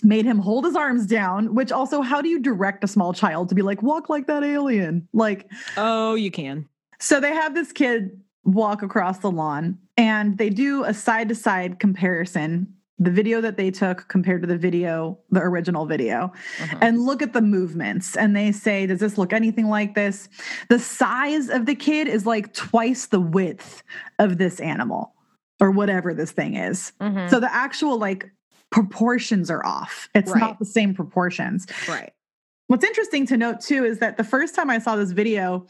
[0.03, 3.49] made him hold his arms down, which also, how do you direct a small child
[3.49, 5.07] to be like, walk like that alien?
[5.13, 6.67] Like, oh, you can.
[6.99, 11.35] So they have this kid walk across the lawn and they do a side to
[11.35, 16.77] side comparison the video that they took compared to the video, the original video, uh-huh.
[16.81, 18.15] and look at the movements.
[18.15, 20.29] And they say, Does this look anything like this?
[20.69, 23.83] The size of the kid is like twice the width
[24.19, 25.13] of this animal
[25.59, 26.93] or whatever this thing is.
[27.01, 27.29] Mm-hmm.
[27.29, 28.31] So the actual like
[28.69, 30.09] proportions are off.
[30.13, 30.39] It's right.
[30.39, 31.65] not the same proportions.
[31.87, 32.11] Right.
[32.67, 35.67] What's interesting to note too is that the first time I saw this video,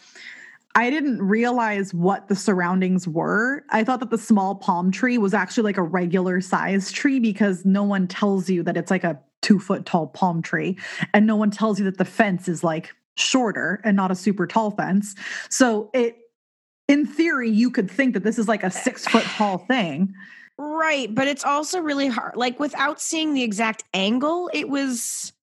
[0.76, 3.64] I didn't realize what the surroundings were.
[3.70, 7.64] I thought that the small palm tree was actually like a regular size tree because
[7.64, 10.78] no one tells you that it's like a two foot tall palm tree.
[11.14, 14.48] And no one tells you that the fence is like shorter and not a super
[14.48, 15.14] tall fence.
[15.50, 16.18] So it,
[16.88, 20.14] in theory, you could think that this is like a six foot tall thing.
[20.58, 21.14] Right.
[21.14, 22.36] But it's also really hard.
[22.36, 25.34] Like without seeing the exact angle, it was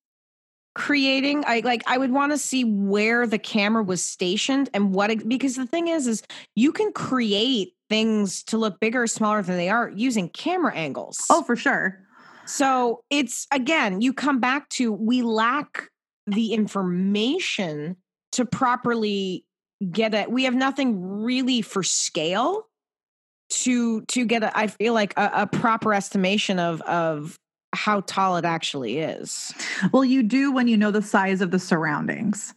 [0.81, 5.11] creating i like i would want to see where the camera was stationed and what
[5.11, 6.23] it, because the thing is is
[6.57, 11.19] you can create things to look bigger or smaller than they are using camera angles.
[11.29, 11.99] Oh for sure.
[12.47, 15.89] So it's again you come back to we lack
[16.27, 17.97] the information
[18.33, 19.45] to properly
[19.91, 22.67] get it we have nothing really for scale
[23.51, 27.39] to to get a, I feel like a, a proper estimation of of
[27.73, 29.55] how tall it actually is.
[29.93, 32.55] Well, you do when you know the size of the surroundings.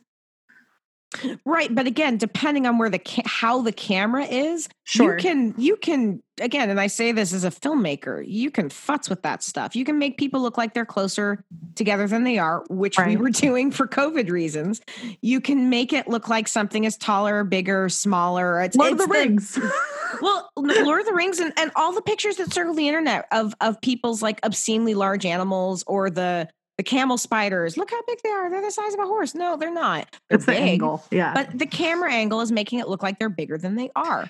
[1.45, 5.13] Right, but again, depending on where the ca- how the camera is, sure.
[5.13, 9.09] you can you can again, and I say this as a filmmaker, you can futz
[9.09, 9.75] with that stuff.
[9.75, 11.43] You can make people look like they're closer
[11.75, 13.09] together than they are, which right.
[13.09, 14.81] we were doing for COVID reasons.
[15.21, 18.61] You can make it look like something is taller, bigger, smaller.
[18.61, 19.59] It's, Lord it's of the, Rings.
[20.21, 23.53] well, Lord of the Rings and, and all the pictures that circle the internet of
[23.61, 28.29] of people's like obscenely large animals or the the camel spiders, look how big they
[28.29, 28.49] are.
[28.49, 29.35] They're the size of a horse.
[29.35, 30.07] No, they're not.
[30.29, 31.03] They're it's big, the angle.
[31.11, 31.33] Yeah.
[31.33, 34.29] But the camera angle is making it look like they're bigger than they are.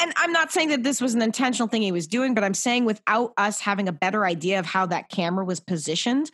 [0.00, 2.54] And I'm not saying that this was an intentional thing he was doing, but I'm
[2.54, 6.30] saying without us having a better idea of how that camera was positioned,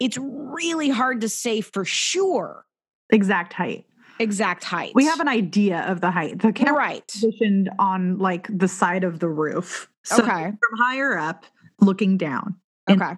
[0.00, 2.64] it's really hard to say for sure.
[3.10, 3.86] Exact height.
[4.18, 4.92] Exact height.
[4.94, 6.38] We have an idea of the height.
[6.38, 7.06] The camera right.
[7.06, 9.90] positioned on like the side of the roof.
[10.04, 10.44] So okay.
[10.44, 11.44] From higher up,
[11.80, 12.56] looking down.
[12.88, 13.12] Okay.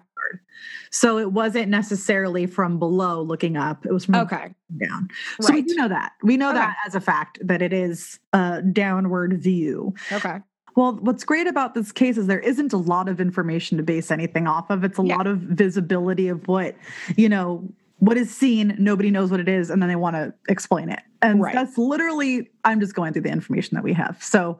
[0.91, 3.85] So it wasn't necessarily from below looking up.
[3.85, 4.53] It was from okay.
[4.77, 5.07] down.
[5.39, 5.55] So right.
[5.55, 6.13] we do know that.
[6.23, 6.59] We know okay.
[6.59, 9.93] that as a fact that it is a downward view.
[10.11, 10.39] Okay.
[10.75, 14.11] Well, what's great about this case is there isn't a lot of information to base
[14.11, 14.83] anything off of.
[14.83, 15.15] It's a yeah.
[15.15, 16.75] lot of visibility of what,
[17.15, 20.33] you know, what is seen, nobody knows what it is, and then they want to
[20.47, 21.01] explain it.
[21.21, 21.53] And right.
[21.53, 24.23] that's literally, I'm just going through the information that we have.
[24.23, 24.59] So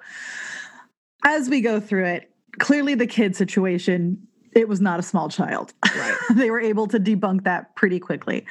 [1.24, 5.74] as we go through it, clearly the kid situation it was not a small child.
[5.96, 6.16] Right.
[6.36, 8.46] they were able to debunk that pretty quickly.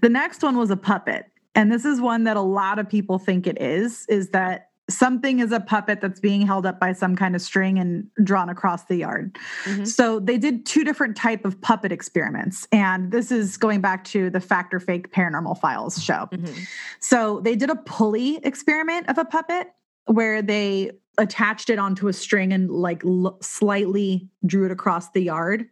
[0.00, 1.26] The next one was a puppet.
[1.54, 5.40] And this is one that a lot of people think it is is that something
[5.40, 8.84] is a puppet that's being held up by some kind of string and drawn across
[8.84, 9.36] the yard.
[9.64, 9.84] Mm-hmm.
[9.84, 14.30] So they did two different type of puppet experiments and this is going back to
[14.30, 16.28] the fact or fake paranormal files show.
[16.32, 16.62] Mm-hmm.
[16.98, 19.72] So they did a pulley experiment of a puppet
[20.06, 25.22] where they attached it onto a string and like l- slightly drew it across the
[25.22, 25.66] yard.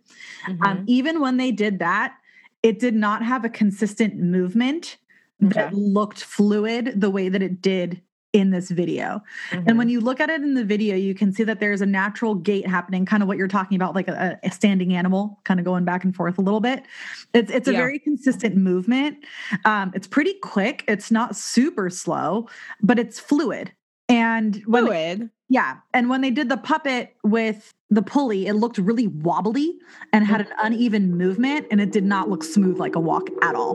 [0.46, 0.64] Um, mm-hmm.
[0.64, 2.14] Um, even when they did that,
[2.62, 4.98] it did not have a consistent movement
[5.44, 5.54] okay.
[5.54, 8.02] that looked fluid the way that it did
[8.34, 9.22] in this video.
[9.50, 9.68] Mm-hmm.
[9.68, 11.86] And when you look at it in the video, you can see that there's a
[11.86, 15.58] natural gait happening, kind of what you're talking about, like a, a standing animal, kind
[15.58, 16.84] of going back and forth a little bit.
[17.32, 17.78] It's it's a yeah.
[17.78, 19.24] very consistent movement.
[19.64, 20.84] Um, it's pretty quick.
[20.88, 22.48] It's not super slow,
[22.82, 23.72] but it's fluid.
[24.08, 25.20] And when fluid.
[25.22, 29.78] They, yeah, and when they did the puppet with the pulley, it looked really wobbly
[30.12, 33.54] and had an uneven movement, and it did not look smooth like a walk at
[33.54, 33.74] all.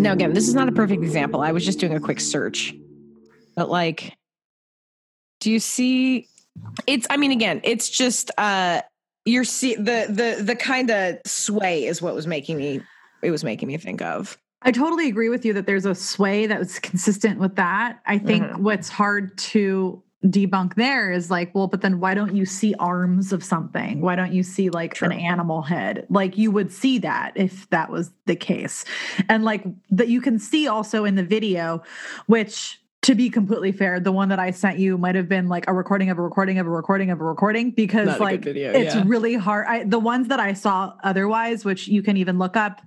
[0.00, 1.40] Now, again, this is not a perfect example.
[1.40, 2.74] I was just doing a quick search,
[3.54, 4.16] but like,
[5.40, 6.28] do you see?
[6.86, 7.06] It's.
[7.10, 8.82] I mean, again, it's just uh,
[9.24, 12.80] you're see the the the kind of sway is what was making me.
[13.22, 14.38] It was making me think of.
[14.66, 18.00] I totally agree with you that there's a sway that was consistent with that.
[18.04, 18.64] I think mm-hmm.
[18.64, 23.32] what's hard to debunk there is like, well, but then why don't you see arms
[23.32, 24.00] of something?
[24.00, 25.06] Why don't you see like True.
[25.06, 26.04] an animal head?
[26.10, 28.84] Like you would see that if that was the case.
[29.28, 31.84] And like that you can see also in the video,
[32.26, 35.68] which to be completely fair, the one that I sent you might have been like
[35.68, 38.72] a recording of a recording of a recording of a recording because Not like video,
[38.72, 39.04] it's yeah.
[39.06, 39.66] really hard.
[39.68, 42.82] I, the ones that I saw otherwise, which you can even look up,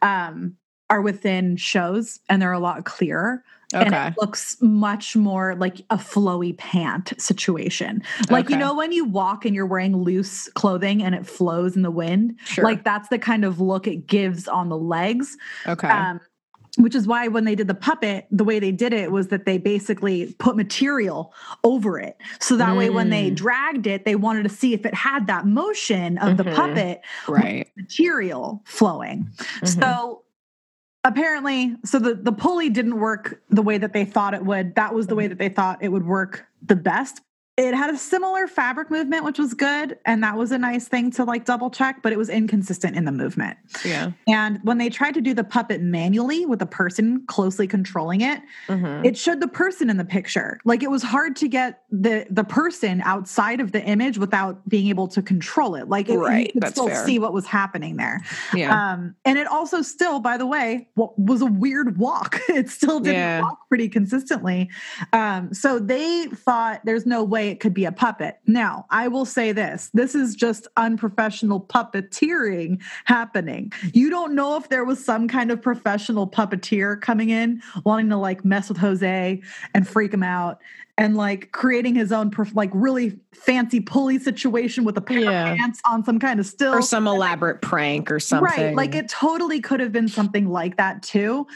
[0.00, 0.56] um,
[0.90, 3.42] are within shows and they're a lot clearer.
[3.72, 3.86] Okay.
[3.86, 8.02] And it looks much more like a flowy pant situation.
[8.28, 8.54] Like, okay.
[8.54, 11.90] you know, when you walk and you're wearing loose clothing and it flows in the
[11.90, 12.64] wind, sure.
[12.64, 15.36] like that's the kind of look it gives on the legs.
[15.68, 15.86] Okay.
[15.86, 16.20] Um,
[16.78, 19.44] which is why when they did the puppet, the way they did it was that
[19.44, 21.32] they basically put material
[21.64, 22.16] over it.
[22.38, 22.78] So that mm.
[22.78, 23.34] way, when they mm.
[23.34, 26.48] dragged it, they wanted to see if it had that motion of mm-hmm.
[26.48, 27.68] the puppet, right?
[27.76, 29.30] Material flowing.
[29.38, 29.66] Mm-hmm.
[29.66, 30.22] So
[31.04, 34.74] apparently so the the pulley didn't work the way that they thought it would.
[34.74, 35.30] That was the way mm-hmm.
[35.30, 37.20] that they thought it would work the best
[37.60, 41.10] it had a similar fabric movement which was good and that was a nice thing
[41.10, 43.58] to like double check but it was inconsistent in the movement.
[43.84, 44.12] Yeah.
[44.26, 48.40] And when they tried to do the puppet manually with a person closely controlling it
[48.66, 49.04] mm-hmm.
[49.04, 50.58] it showed the person in the picture.
[50.64, 54.88] Like it was hard to get the the person outside of the image without being
[54.88, 55.88] able to control it.
[55.88, 57.04] Like it, right, you could that's still fair.
[57.04, 58.22] see what was happening there.
[58.54, 58.92] Yeah.
[58.92, 62.40] Um and it also still by the way was a weird walk.
[62.50, 63.42] It still didn't yeah.
[63.42, 64.70] walk pretty consistently.
[65.12, 68.38] Um so they thought there's no way it could be a puppet.
[68.46, 73.72] Now, I will say this this is just unprofessional puppeteering happening.
[73.92, 78.16] You don't know if there was some kind of professional puppeteer coming in wanting to
[78.16, 79.42] like mess with Jose
[79.74, 80.60] and freak him out
[81.00, 85.52] and like creating his own like really fancy pulley situation with a pair yeah.
[85.52, 88.64] of pants on some kind of still or some elaborate prank or something.
[88.64, 88.76] Right.
[88.76, 91.46] Like it totally could have been something like that too.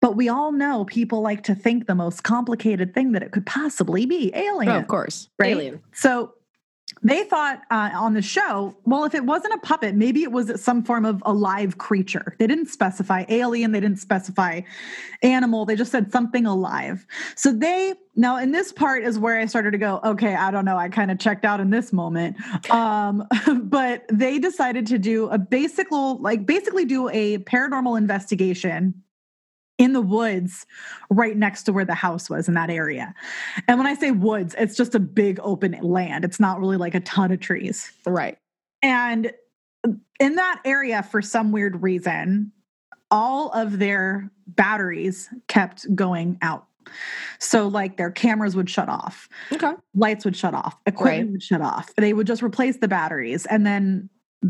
[0.00, 3.46] But we all know people like to think the most complicated thing that it could
[3.46, 4.72] possibly be alien.
[4.72, 5.28] Oh, of course.
[5.38, 5.50] Right?
[5.50, 5.82] Alien.
[5.92, 6.34] So
[7.02, 10.60] they thought uh, on the show, well, if it wasn't a puppet, maybe it was
[10.60, 12.34] some form of a live creature.
[12.38, 14.62] They didn't specify alien, they didn't specify
[15.22, 17.06] animal, they just said something alive.
[17.36, 20.64] So they, now in this part is where I started to go, okay, I don't
[20.64, 22.36] know, I kind of checked out in this moment.
[22.70, 23.26] Um,
[23.64, 29.02] but they decided to do a basic, little, like basically do a paranormal investigation
[29.78, 30.66] in the woods
[31.08, 33.14] right next to where the house was in that area.
[33.68, 36.24] And when I say woods, it's just a big open land.
[36.24, 37.90] It's not really like a ton of trees.
[38.04, 38.36] Right.
[38.82, 39.32] And
[40.18, 42.52] in that area, for some weird reason,
[43.10, 46.66] all of their batteries kept going out.
[47.38, 49.28] So, like, their cameras would shut off.
[49.52, 49.72] Okay.
[49.94, 50.74] Lights would shut off.
[50.86, 51.32] Equipment right.
[51.32, 51.94] would shut off.
[51.96, 53.46] They would just replace the batteries.
[53.46, 54.08] And then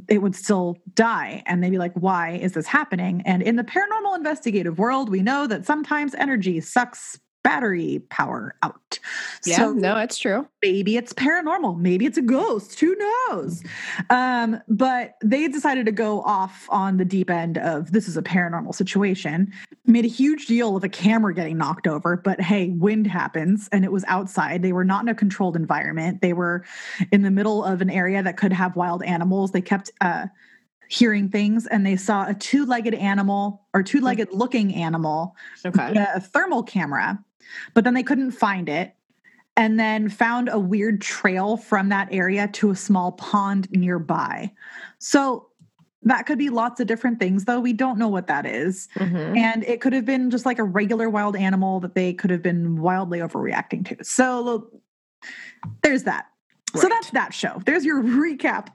[0.09, 1.43] it would still die.
[1.47, 3.23] And they'd be like, why is this happening?
[3.25, 8.99] And in the paranormal investigative world, we know that sometimes energy sucks battery power out.
[9.47, 10.47] Yeah, so no, it's true.
[10.63, 11.79] Maybe it's paranormal.
[11.79, 12.79] Maybe it's a ghost.
[12.79, 13.65] Who knows?
[14.11, 18.23] Um, but they decided to go off on the deep end of this is a
[18.23, 19.51] paranormal situation.
[19.87, 23.83] Made a huge deal of a camera getting knocked over, but hey, wind happens and
[23.83, 24.61] it was outside.
[24.61, 26.21] They were not in a controlled environment.
[26.21, 26.67] They were
[27.13, 29.53] in the middle of an area that could have wild animals.
[29.53, 30.27] They kept uh,
[30.89, 35.95] hearing things and they saw a two-legged animal or two-legged looking animal okay.
[36.15, 37.19] a thermal camera
[37.75, 38.95] but then they couldn't find it
[39.57, 44.53] and then found a weird trail from that area to a small pond nearby.
[44.99, 45.49] So
[46.03, 47.59] that could be lots of different things, though.
[47.59, 48.89] We don't know what that is.
[48.95, 49.37] Mm-hmm.
[49.37, 52.43] And it could have been just like a regular wild animal that they could have
[52.43, 54.05] been wildly overreacting to.
[54.05, 54.71] So
[55.83, 56.27] there's that.
[56.75, 56.83] Right.
[56.83, 57.63] So that's that show.
[57.65, 58.69] There's your recap,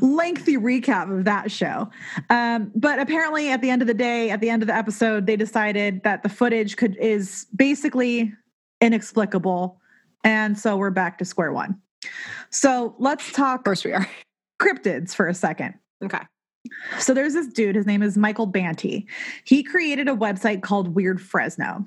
[0.00, 1.90] lengthy recap of that show.
[2.28, 5.26] Um, but apparently, at the end of the day, at the end of the episode,
[5.26, 8.32] they decided that the footage could is basically
[8.80, 9.80] inexplicable,
[10.22, 11.80] and so we're back to square one.
[12.50, 13.64] So let's talk.
[13.64, 14.06] Course, we are
[14.60, 15.74] cryptids for a second.
[16.04, 16.20] Okay.
[16.98, 19.06] So there's this dude, his name is Michael Banty.
[19.44, 21.84] He created a website called Weird Fresno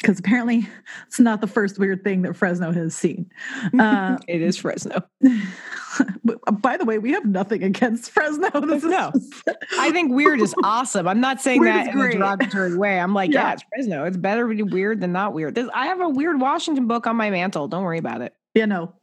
[0.00, 0.66] because apparently
[1.06, 3.30] it's not the first weird thing that Fresno has seen.
[3.78, 5.02] Uh, it is Fresno.
[6.52, 8.48] by the way, we have nothing against Fresno.
[8.70, 9.48] This no, just...
[9.78, 11.08] I think weird is awesome.
[11.08, 13.00] I'm not saying weird that in a derogatory way.
[13.00, 13.48] I'm like, yeah.
[13.48, 13.52] yeah.
[13.54, 14.04] it's Fresno.
[14.04, 15.58] It's better to be weird than not weird.
[15.58, 17.68] I have a weird Washington book on my mantle.
[17.68, 18.34] Don't worry about it.
[18.54, 18.94] Yeah, no,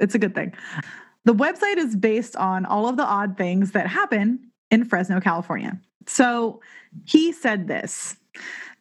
[0.00, 0.52] it's a good thing.
[1.24, 5.78] The website is based on all of the odd things that happen in Fresno, California.
[6.06, 6.60] So
[7.04, 8.16] he said this.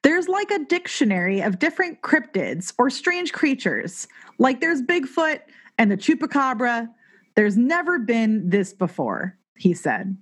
[0.02, 4.08] There's like a dictionary of different cryptids or strange creatures.
[4.38, 5.42] Like there's Bigfoot
[5.78, 6.90] and the chupacabra.
[7.36, 10.18] There's never been this before, he said.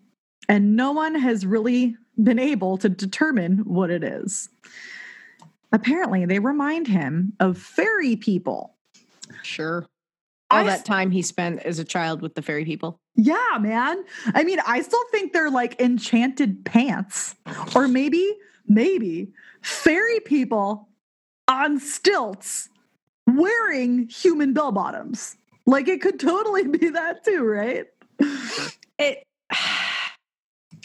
[0.49, 4.49] And no one has really been able to determine what it is.
[5.71, 8.75] Apparently, they remind him of fairy people.
[9.43, 9.85] Sure.
[10.49, 13.01] All I that time he spent as a child with the fairy people.
[13.15, 14.03] Yeah, man.
[14.33, 17.35] I mean, I still think they're like enchanted pants.
[17.75, 18.33] Or maybe,
[18.67, 20.87] maybe fairy people
[21.47, 22.69] on stilts
[23.27, 25.37] wearing human bell bottoms.
[25.65, 27.85] Like it could totally be that too, right?
[28.97, 29.23] It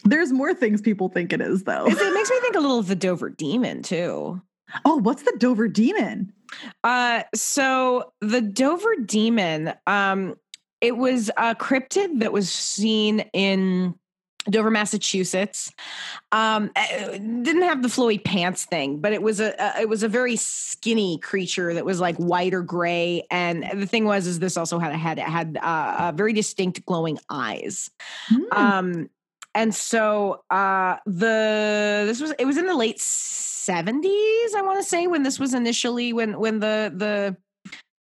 [0.04, 1.86] There's more things people think it is though.
[1.86, 4.42] It makes me think a little of the Dover demon too.
[4.84, 6.32] Oh, what's the Dover demon?
[6.82, 10.34] Uh so the Dover demon um
[10.80, 13.94] it was a cryptid that was seen in
[14.50, 15.72] Dover, Massachusetts.
[16.32, 20.02] Um, eh, didn't have the flowy pants thing, but it was a, a, it was
[20.02, 23.24] a very skinny creature that was like white or gray.
[23.30, 26.84] And the thing was, is this also had a head, it had uh, very distinct
[26.86, 27.90] glowing eyes.
[28.30, 28.52] Mm.
[28.52, 29.10] Um,
[29.54, 34.88] and so uh, the this was it was in the late seventies, I want to
[34.88, 37.36] say, when this was initially when when the the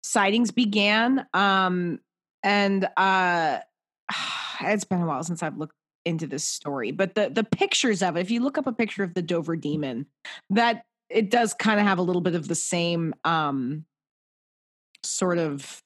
[0.02, 1.26] sightings began.
[1.32, 2.00] Um,
[2.42, 3.58] and uh,
[4.60, 5.74] it's been a while since I've looked
[6.04, 9.02] into this story, but the the pictures of it, if you look up a picture
[9.02, 10.06] of the Dover demon,
[10.50, 13.84] that it does kind of have a little bit of the same um
[15.02, 15.82] sort of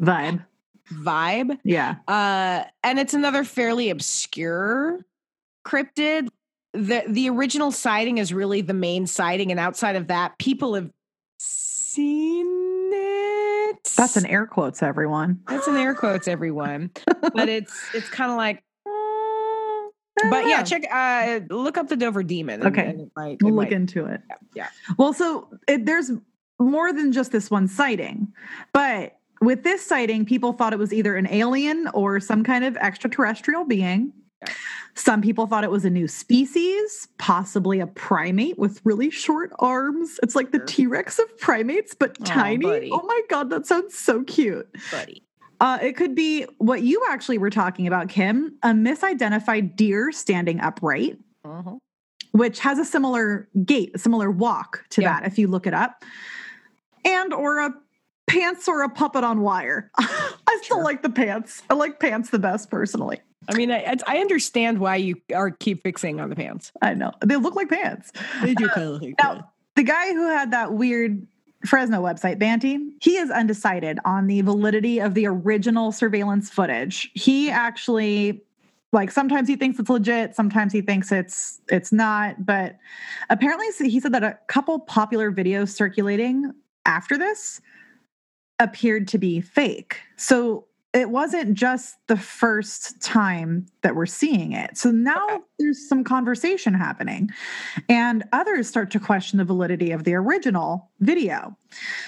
[0.00, 0.44] vibe
[0.92, 1.58] vibe.
[1.64, 1.96] Yeah.
[2.06, 5.04] Uh and it's another fairly obscure
[5.66, 6.28] cryptid.
[6.72, 10.90] The the original sighting is really the main sighting and outside of that people have
[11.38, 12.46] seen
[12.92, 13.92] it.
[13.96, 15.40] That's an air quotes everyone.
[15.48, 16.90] That's an air quotes everyone.
[17.20, 18.62] but it's it's kind of like
[20.30, 22.62] but yeah, check uh look up the Dover Demon.
[22.62, 24.20] And, okay, and it might, it we'll might, look into it.
[24.28, 24.36] Yeah.
[24.54, 24.68] yeah.
[24.98, 26.10] Well, so it, there's
[26.58, 28.32] more than just this one sighting,
[28.72, 32.76] but with this sighting, people thought it was either an alien or some kind of
[32.78, 34.12] extraterrestrial being.
[34.42, 34.52] Yeah.
[34.94, 40.18] Some people thought it was a new species, possibly a primate with really short arms.
[40.22, 42.64] It's like the T Rex of primates, but oh, tiny.
[42.64, 42.90] Buddy.
[42.90, 44.66] Oh my God, that sounds so cute.
[44.90, 45.22] Buddy.
[45.60, 50.60] Uh, it could be what you actually were talking about, Kim a misidentified deer standing
[50.60, 51.76] upright, uh-huh.
[52.32, 55.20] which has a similar gait, a similar walk to yeah.
[55.20, 56.04] that if you look it up,
[57.04, 57.74] and or a
[58.26, 59.90] pants or a puppet on wire.
[59.98, 60.84] I still sure.
[60.84, 61.62] like the pants.
[61.70, 63.20] I like pants the best personally.
[63.48, 66.72] I mean, I, I understand why you are keep fixing on the pants.
[66.82, 68.12] I know they look like pants.
[68.42, 71.26] They do kind of like now, The guy who had that weird
[71.66, 77.10] Fresno website, Banty, he is undecided on the validity of the original surveillance footage.
[77.14, 78.42] He actually
[78.92, 82.76] like sometimes he thinks it's legit, sometimes he thinks it's it's not, but
[83.30, 86.52] apparently he said that a couple popular videos circulating
[86.86, 87.60] after this
[88.58, 90.00] appeared to be fake.
[90.16, 90.66] So
[90.96, 94.78] it wasn't just the first time that we're seeing it.
[94.78, 95.38] So now okay.
[95.58, 97.30] there's some conversation happening,
[97.88, 101.56] and others start to question the validity of the original video.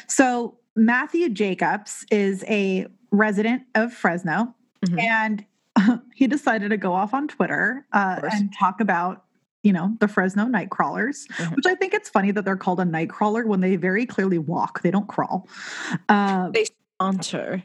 [0.06, 4.54] So Matthew Jacobs is a resident of Fresno,
[4.86, 4.98] mm-hmm.
[4.98, 5.44] and
[6.14, 9.24] he decided to go off on Twitter uh, and talk about
[9.62, 11.54] you know the Fresno night crawlers, mm-hmm.
[11.56, 14.38] which I think it's funny that they're called a night crawler when they very clearly
[14.38, 15.46] walk; they don't crawl.
[16.08, 16.64] Uh, they
[16.98, 17.62] saunter.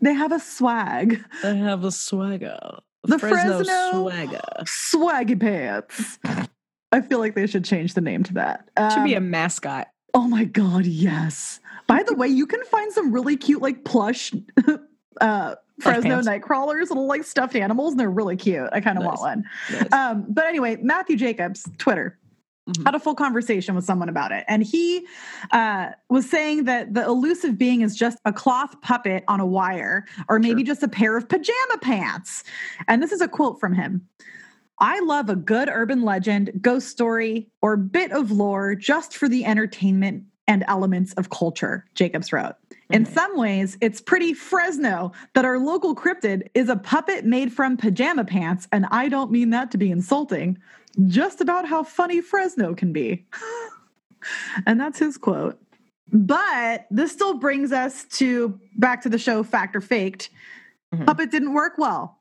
[0.00, 1.24] They have a swag.
[1.42, 2.58] They have a swagger.
[3.04, 4.42] The Fresno, Fresno swagger.
[4.62, 6.18] Swaggy pants.
[6.92, 8.68] I feel like they should change the name to that.
[8.76, 9.88] Um, should be a um, mascot.
[10.14, 11.60] Oh my god, yes.
[11.86, 14.32] By the way, you can find some really cute like plush
[15.20, 18.68] uh Fresno night crawlers, little like stuffed animals, and they're really cute.
[18.72, 19.18] I kind of nice.
[19.18, 19.44] want one.
[19.72, 19.92] Nice.
[19.92, 22.16] Um, but anyway, Matthew Jacobs, Twitter,
[22.66, 22.84] Mm-hmm.
[22.86, 24.42] had a full conversation with someone about it.
[24.48, 25.06] And he
[25.50, 30.06] uh, was saying that the elusive being is just a cloth puppet on a wire,
[30.30, 30.68] or maybe sure.
[30.68, 32.42] just a pair of pajama pants.
[32.88, 34.08] And this is a quote from him
[34.78, 39.44] I love a good urban legend, ghost story, or bit of lore just for the
[39.44, 42.54] entertainment and elements of culture, Jacobs wrote.
[42.70, 42.94] Mm-hmm.
[42.94, 47.76] In some ways, it's pretty Fresno that our local cryptid is a puppet made from
[47.76, 50.58] pajama pants, and I don't mean that to be insulting,
[51.06, 53.24] just about how funny Fresno can be.
[54.66, 55.58] and that's his quote.
[56.12, 60.30] But this still brings us to back to the show Fact or Faked.
[60.94, 61.06] Mhm.
[61.06, 62.18] Puppet didn't work well.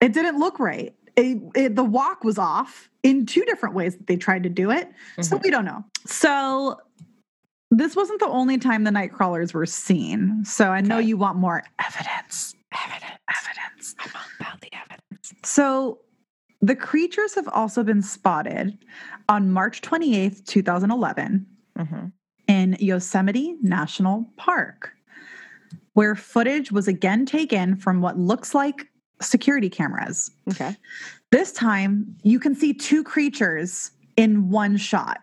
[0.00, 0.94] It didn't look right.
[1.16, 4.70] It, it- the walk was off in two different ways that they tried to do
[4.70, 4.90] it.
[5.20, 5.42] So Mhm.
[5.42, 5.84] we don't know.
[6.06, 6.80] So
[7.70, 10.44] this wasn't the only time the night crawlers were seen.
[10.44, 11.06] So I know Okay.
[11.08, 12.54] you want more evidence.
[12.72, 13.18] Evidence.
[13.28, 13.94] Evidence.
[13.98, 15.34] I'm all about the evidence.
[15.44, 15.98] So
[16.64, 18.78] the creatures have also been spotted
[19.28, 21.46] on March 28th, 2011
[21.78, 22.12] Mhm.
[22.48, 24.92] in Yosemite National Park,
[25.92, 28.88] where footage was again taken from what looks like
[29.20, 30.30] security cameras.
[30.50, 30.76] Okay.
[31.30, 35.20] This time, you can see two creatures in one shot.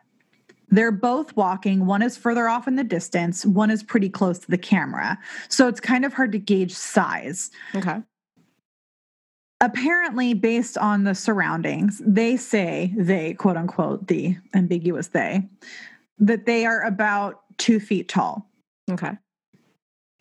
[0.70, 1.86] They're both walking.
[1.86, 5.18] One is further off in the distance, one is pretty close to the camera.
[5.50, 7.52] So it's kind of hard to gauge size.
[7.76, 8.02] Okay.
[9.62, 15.47] Apparently, based on the surroundings, they say, they, quote unquote, the ambiguous they,
[16.18, 18.49] that they are about two feet tall.
[18.89, 19.12] Okay.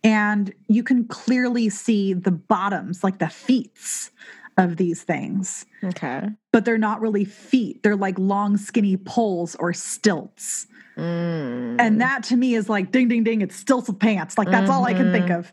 [0.04, 4.10] And you can clearly see the bottoms, like the feets
[4.58, 5.64] of these things.
[5.82, 6.28] Okay.
[6.52, 7.82] but they're not really feet.
[7.82, 10.66] They're like long, skinny poles or stilts.
[10.98, 11.76] Mm.
[11.80, 13.40] And that to me is like ding, ding, ding.
[13.40, 14.36] It's stilts of pants.
[14.36, 15.38] Like that's all I can think Mhm.
[15.38, 15.52] of.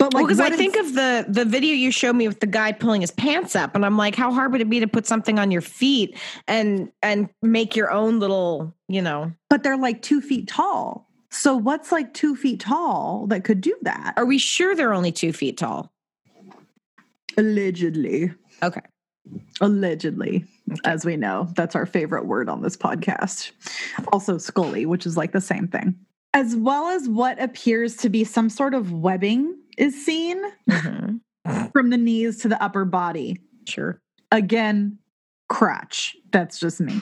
[0.00, 2.46] But like, because what I think of the the video you showed me with the
[2.46, 5.06] guy pulling his pants up, and I'm like, how hard would it be to put
[5.06, 9.32] something on your feet and and make your own little, you know?
[9.50, 11.06] but they're like two feet tall.
[11.30, 14.14] So what's like two feet tall that could do that?
[14.16, 15.92] Are we sure they're only two feet tall?
[17.36, 18.32] Allegedly.
[18.62, 18.80] Okay.
[19.60, 20.44] Allegedly,
[20.84, 23.50] as we know, that's our favorite word on this podcast.
[24.12, 25.94] Also, Scully, which is like the same thing.
[26.32, 31.20] As well as what appears to be some sort of webbing is seen Mhm.
[31.72, 33.40] from the knees to the upper body.
[33.68, 34.00] Sure.
[34.32, 34.98] again
[35.48, 37.00] crotch that's just me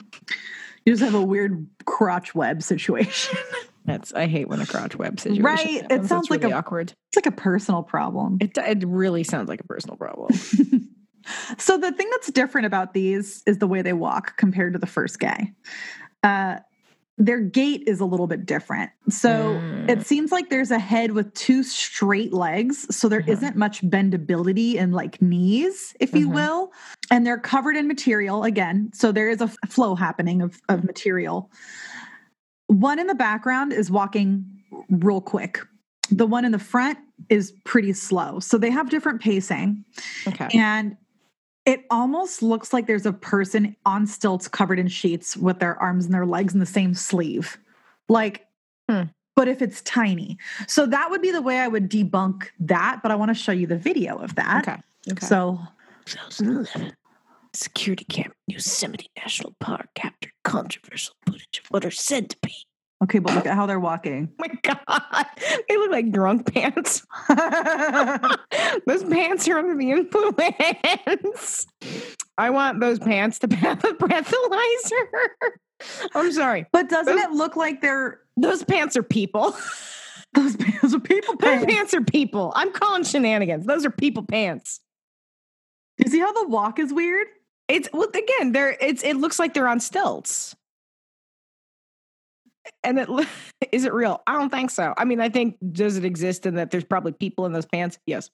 [0.85, 3.37] you just have a weird crotch web situation
[3.85, 5.43] That's I hate when a crotch web situation.
[5.43, 5.99] Right, it happens.
[6.01, 6.93] It's sounds like really a- awkward.
[7.09, 10.31] it's like a personal problem It it really sounds like a personal problem.
[11.57, 14.85] so the thing that's different about these is the way they walk compared to the
[14.87, 15.53] first guy
[16.23, 16.57] uh,
[17.21, 19.89] their gait is a little bit different so Mm.
[19.89, 23.41] it seems like there's a head with two straight legs so there Mhm.
[23.41, 26.33] not much bendability in like knees if you Mhm.
[26.33, 26.71] will
[27.11, 31.51] and they're covered in material again so there is a flow happening of, of material
[32.67, 34.45] one in the background is walking
[34.89, 35.59] real quick
[36.09, 36.97] the one in the front
[37.27, 39.83] is pretty slow so they have different pacing
[40.25, 40.47] Okay.
[40.53, 40.95] and
[41.69, 46.05] it almost looks like there's a person on stilts covered in sheets with their arms
[46.05, 47.59] and their legs in the same sleeve.
[48.07, 48.47] Like,
[48.89, 49.03] Hmm.
[49.35, 50.39] but if it's tiny.
[50.67, 53.01] So that would be the way I would debunk that.
[53.03, 54.67] But I want to show you the video of that.
[54.67, 54.81] Okay.
[55.11, 55.25] Okay.
[55.27, 55.59] So
[56.05, 56.95] 2011.
[57.53, 62.53] Security camera, Yosemite National Park captured controversial footage of what are said to be.
[63.01, 64.29] Okay, but look at how they're walking.
[64.41, 65.25] Oh my God,
[65.69, 67.05] they look like drunk pants.
[68.87, 71.65] those pants are under the influence.
[72.37, 75.05] I want those pants to have a breathalyzer.
[76.13, 76.65] I'm sorry.
[76.71, 79.55] but doesn't Those- it look like they're Those pants are people.
[80.33, 81.73] those pants are people Those pants?
[81.73, 82.51] pants are people.
[82.55, 83.65] I'm calling shenanigans.
[83.65, 84.81] Those are people pants.
[85.97, 87.27] You see how the walk is weird?
[87.67, 90.55] It's well again, they're it's it looks like they're on stilts.
[92.83, 93.09] And it
[93.71, 94.21] is it real?
[94.27, 94.93] I don't think so.
[94.97, 97.97] I mean, I think does it exist and that there's probably people in those pants?
[98.05, 98.29] Yes.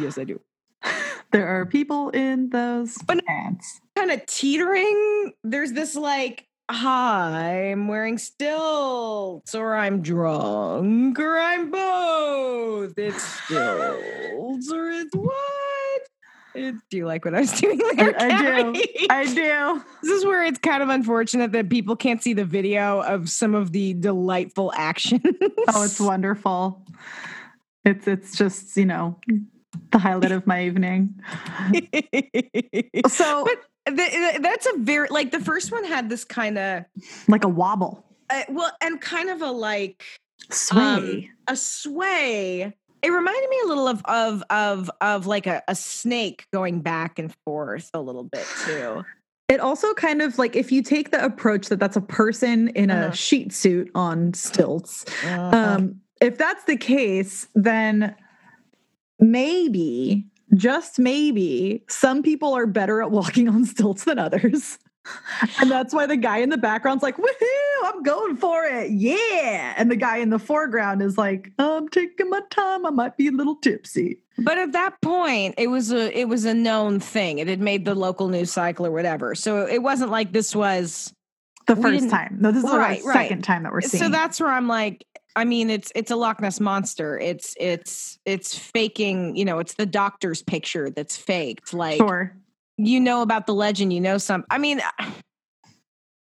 [0.00, 0.40] Yes, I do.
[1.32, 3.80] There are people in those But- pants.
[3.96, 5.32] Kind of teetering.
[5.42, 12.94] There's this like hi, I'm wearing stilts or I'm drunk or I'm both.
[12.96, 15.34] It's stilts or it's what?
[16.90, 18.14] Do you like what I was doing there?
[18.20, 18.82] I, I do.
[19.10, 19.84] I do.
[20.02, 23.54] This is where it's kind of unfortunate that people can't see the video of some
[23.54, 25.20] of the delightful action.
[25.68, 26.82] Oh, it's wonderful.
[27.84, 29.18] It's it's just, you know,
[29.92, 31.14] the highlight of my evening.
[33.08, 36.84] So but th- that's a very like the first one had this kind of
[37.28, 38.04] like a wobble.
[38.30, 40.04] uh, well and kind of a like
[40.50, 40.80] Sway.
[40.80, 42.74] um, a sway.
[43.06, 47.18] It reminded me a little of of of of like a, a snake going back
[47.20, 49.04] and forth a little bit too.
[49.48, 52.90] it also kind of like if you take the approach that that's a person in
[52.90, 53.10] Uh-huh.
[53.12, 55.04] a sheet suit on stilts.
[55.24, 58.14] Uh, Um, if that's the case, then
[59.20, 64.78] maybe, just maybe, some people are better at walking on stilts than others.
[65.60, 68.90] And that's why the guy in the background's like, woohoo, I'm going for it.
[68.90, 69.74] Yeah.
[69.76, 72.86] And the guy in the foreground is like, I'm taking my time.
[72.86, 74.18] I might be a little tipsy.
[74.38, 77.38] But at that point, it was a it was a known thing.
[77.38, 79.34] It had made the local news cycle or whatever.
[79.34, 81.14] So it wasn't like this was
[81.66, 82.36] the first time.
[82.40, 84.02] No, this is right, the second time that we're seeing.
[84.02, 87.18] So that's where I'm like, I mean, it's it's a Loch Ness monster.
[87.18, 89.36] It's it's it's faking.
[89.36, 91.72] You know, it's the doctor's picture that's faked.
[91.72, 92.36] Like, sure.
[92.76, 93.92] You know about the legend.
[93.92, 94.44] You know some.
[94.50, 94.80] I mean,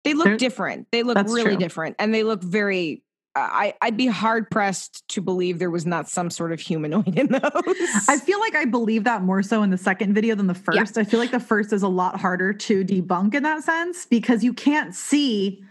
[0.04, 0.88] they look They're, different.
[0.92, 1.56] They look really true.
[1.56, 3.02] different, and they look very.
[3.36, 7.18] Uh, I I'd be hard pressed to believe there was not some sort of humanoid
[7.18, 8.08] in those.
[8.08, 10.96] I feel like I believe that more so in the second video than the first.
[10.96, 11.02] Yeah.
[11.02, 14.44] I feel like the first is a lot harder to debunk in that sense because
[14.44, 15.64] you can't see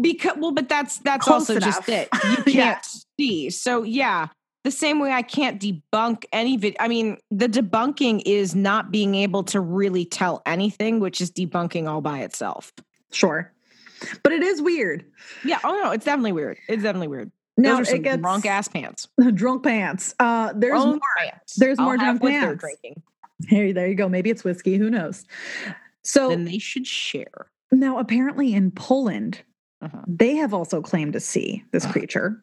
[0.00, 1.86] because well, but that's that's Close also enough.
[1.86, 2.08] just it.
[2.24, 2.80] You can't yeah.
[3.18, 3.50] see.
[3.50, 4.28] So yeah,
[4.66, 6.76] the same way I can't debunk any video.
[6.80, 11.88] I mean, the debunking is not being able to really tell anything, which is debunking
[11.88, 12.72] all by itself.
[13.12, 13.52] Sure.
[14.24, 15.04] But it is weird.
[15.44, 15.60] Yeah.
[15.62, 16.58] Oh no, it's definitely weird.
[16.68, 17.30] It's definitely weird.
[17.64, 19.06] Are some gets, drunk ass pants.
[19.34, 20.16] drunk pants.
[20.18, 21.00] Uh, there's drunk more.
[21.30, 21.54] Pants.
[21.54, 22.60] There's I'll more drunk pants.
[22.60, 23.02] drinking.
[23.46, 24.08] Hey, there you go.
[24.08, 24.78] Maybe it's whiskey.
[24.78, 25.24] Who knows?
[26.02, 27.52] So then they should share.
[27.70, 29.42] Now, apparently in Poland,
[29.82, 30.02] uh-huh.
[30.06, 31.92] They have also claimed to see this uh-huh.
[31.92, 32.42] creature.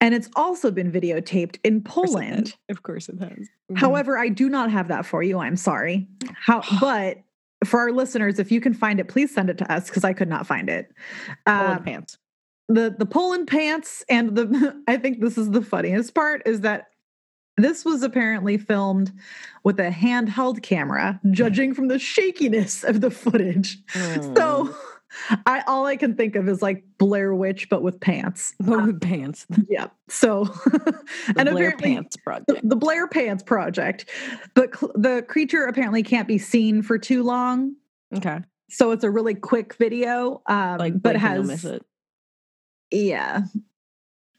[0.00, 2.54] And it's also been videotaped in Poland.
[2.68, 3.30] Of course it has.
[3.30, 3.76] Mm-hmm.
[3.76, 5.38] However, I do not have that for you.
[5.38, 6.06] I'm sorry.
[6.34, 7.18] How but
[7.64, 10.12] for our listeners, if you can find it, please send it to us because I
[10.12, 10.92] could not find it.
[11.46, 12.18] Poland uh, pants.
[12.68, 16.88] The the Poland pants and the I think this is the funniest part is that
[17.56, 19.12] this was apparently filmed
[19.64, 23.84] with a handheld camera, judging from the shakiness of the footage.
[23.88, 24.36] Mm.
[24.36, 24.76] So
[25.46, 28.54] I all I can think of is like Blair Witch, but with pants.
[28.60, 29.46] But with pants.
[29.68, 29.88] Yeah.
[30.08, 30.48] So,
[31.36, 32.46] and Blair Pants Project.
[32.46, 34.06] The, the, Blair Pants Project,
[34.54, 37.74] but cl- the creature apparently can't be seen for too long.
[38.16, 38.40] Okay.
[38.70, 41.84] So it's a really quick video, um, like, but has it.
[42.90, 43.42] Yeah.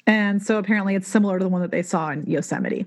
[0.07, 2.86] And so apparently it's similar to the one that they saw in Yosemite.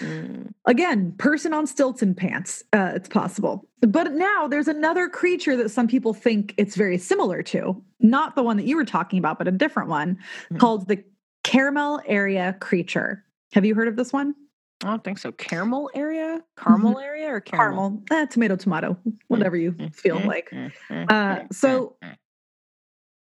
[0.00, 0.52] Mm.
[0.66, 2.62] Again, person on stilts and pants.
[2.72, 3.66] Uh, it's possible.
[3.80, 7.82] But now there's another creature that some people think it's very similar to.
[8.00, 10.18] Not the one that you were talking about, but a different one
[10.52, 10.58] mm.
[10.58, 11.02] called the
[11.44, 13.24] caramel area creature.
[13.52, 14.34] Have you heard of this one?
[14.84, 15.32] I don't think so.
[15.32, 16.40] Caramel area?
[16.56, 17.00] Caramel mm-hmm.
[17.00, 18.02] area or caramel?
[18.08, 18.22] Caramel.
[18.22, 18.96] Eh, tomato, tomato.
[19.26, 19.88] Whatever you mm-hmm.
[19.88, 20.50] feel like.
[20.50, 21.04] Mm-hmm.
[21.08, 21.96] Uh, so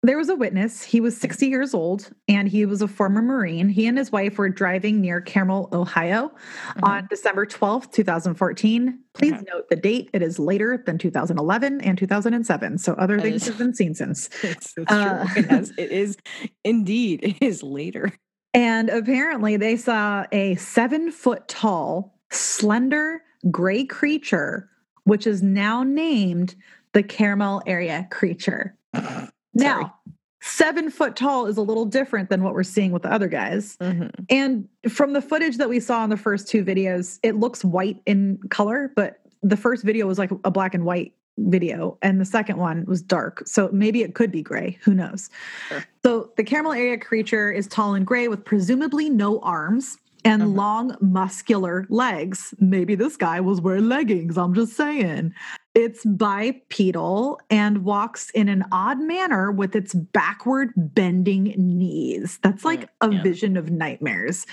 [0.06, 0.82] there was a witness.
[0.82, 3.68] He was 60 years old and he was a former Marine.
[3.68, 6.84] He and his wife were driving near Carmel, Ohio mm-hmm.
[6.84, 8.98] on December 12th, 2014.
[9.14, 10.10] Please note the date.
[10.12, 12.78] It is later than 2011 and 2007.
[12.78, 14.28] So other things have been seen since.
[14.44, 15.42] It's, it's uh, true.
[15.42, 16.16] It, has, it is
[16.64, 18.12] indeed, it is later.
[18.52, 24.68] And apparently they saw a seven foot tall, slender gray creature,
[25.04, 26.54] which is now named
[26.92, 28.76] the Carmel area creature.
[29.54, 29.94] Now,
[30.42, 33.76] seven foot tall is a little different than what we're seeing with the other guys.
[33.78, 34.08] Mm-hmm.
[34.30, 38.00] And from the footage that we saw in the first two videos, it looks white
[38.06, 42.24] in color, but the first video was like a black and white video and the
[42.24, 45.30] second one was dark so maybe it could be gray who knows
[45.68, 45.84] sure.
[46.04, 50.56] so the caramel area creature is tall and gray with presumably no arms and mm-hmm.
[50.56, 55.32] long muscular legs maybe this guy was wearing leggings i'm just saying
[55.74, 62.38] it's bipedal and walks in an odd manner with its backward bending knees.
[62.42, 63.22] That's like a yeah.
[63.22, 64.46] vision of nightmares.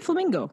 [0.00, 0.52] Flamingo.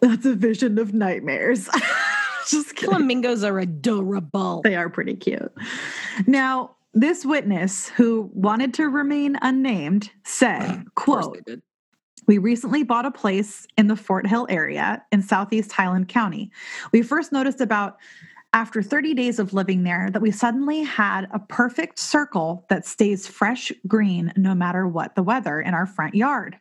[0.00, 1.68] That's a vision of nightmares.
[2.48, 2.94] Just kidding.
[2.94, 4.62] Flamingos are adorable.
[4.62, 5.52] They are pretty cute.
[6.28, 11.44] Now, this witness who wanted to remain unnamed said, quote,
[12.26, 16.50] we recently bought a place in the Fort Hill area in southeast Highland County.
[16.92, 17.98] We first noticed about
[18.52, 23.26] after 30 days of living there that we suddenly had a perfect circle that stays
[23.26, 26.58] fresh green no matter what the weather in our front yard.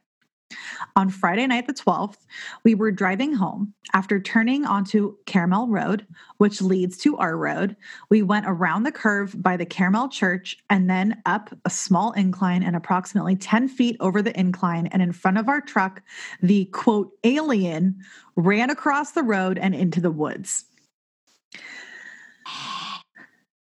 [0.96, 2.18] On Friday night, the 12th,
[2.64, 3.74] we were driving home.
[3.94, 6.06] After turning onto Caramel Road,
[6.38, 7.76] which leads to our road,
[8.10, 12.64] we went around the curve by the Caramel Church and then up a small incline
[12.64, 14.88] and approximately 10 feet over the incline.
[14.88, 16.02] And in front of our truck,
[16.42, 17.98] the quote, alien
[18.36, 20.66] ran across the road and into the woods.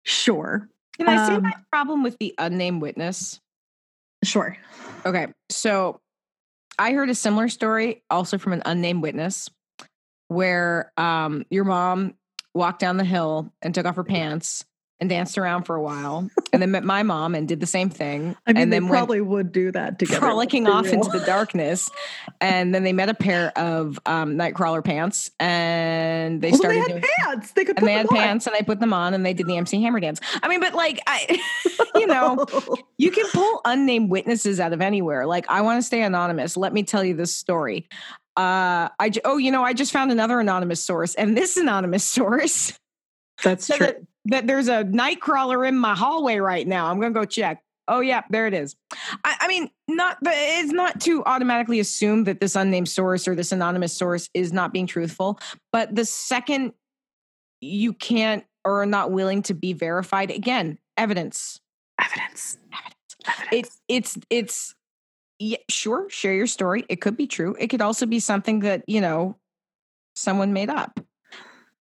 [0.04, 0.68] Sure.
[0.96, 3.40] Can I um, say my problem with the unnamed witness?
[4.24, 4.56] Sure.
[5.04, 5.28] Okay.
[5.50, 6.00] So
[6.78, 9.50] I heard a similar story also from an unnamed witness
[10.28, 12.14] where um, your mom
[12.54, 14.64] walked down the hill and took off her pants
[15.00, 17.88] and danced around for a while, and then met my mom and did the same
[17.88, 18.36] thing.
[18.46, 20.18] I mean, and they then probably would do that together.
[20.20, 21.88] frolicking off into the darkness.
[22.40, 26.80] And then they met a pair of um, Nightcrawler pants, and they Well, started they
[26.80, 27.04] had doing.
[27.18, 27.50] pants.
[27.52, 28.16] They could put And they had on.
[28.16, 30.20] pants, and I put them on, and they did the MC Hammer dance.
[30.42, 31.40] I mean, but like, I,
[31.94, 32.44] you know,
[32.96, 35.26] you can pull unnamed witnesses out of anywhere.
[35.26, 36.56] Like, I want to stay anonymous.
[36.56, 37.88] Let me tell you this story.
[38.36, 42.72] Uh, I oh, you know, I just found another anonymous source, and this anonymous source
[43.42, 43.78] That's true.
[43.86, 43.96] that,
[44.28, 46.86] that there's a night crawler in my hallway right now.
[46.86, 47.62] I'm gonna go check.
[47.86, 48.76] Oh yeah, there it is.
[49.24, 53.34] I, I mean, not but it's not to automatically assume that this unnamed source or
[53.34, 55.40] this anonymous source is not being truthful.
[55.72, 56.72] But the second
[57.60, 61.60] you can't or are not willing to be verified, again, evidence.
[62.00, 62.58] Evidence.
[63.26, 63.48] Evidence.
[63.50, 64.74] It's it's it's
[65.38, 66.84] yeah, sure, share your story.
[66.88, 67.56] It could be true.
[67.58, 69.36] It could also be something that, you know,
[70.16, 71.00] someone made up.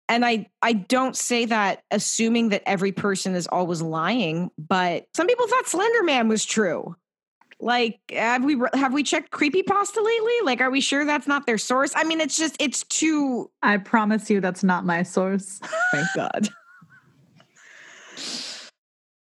[0.10, 5.28] And I I don't say that assuming that every person is always lying, but some
[5.28, 6.96] people thought Slender Man was true.
[7.60, 10.34] Like have we have we checked creepy pasta lately?
[10.44, 11.94] Like are we sure that's not their source?
[11.96, 15.60] I mean, it's just it's too I promise you that's not my source.
[15.92, 16.50] thank God.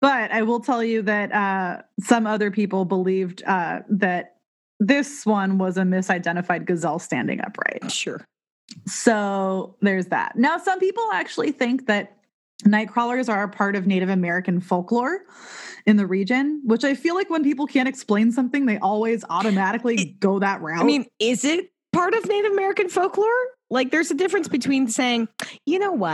[0.03, 4.37] But I will tell you that uh, some other people believed uh, that
[4.79, 7.91] this one was a misidentified gazelle standing upright.
[7.91, 8.25] Sure.
[8.87, 10.37] So there's that.
[10.37, 12.17] Now, some people actually think that
[12.65, 15.21] nightcrawlers are a part of Native American folklore
[15.87, 20.17] in the region, which I feel like when people can't explain something, they always automatically
[20.21, 20.81] go that route.
[20.81, 23.29] I mean, is it part of Native American folklore?
[23.69, 25.29] Like, there's a difference between saying,
[25.65, 26.13] you know what?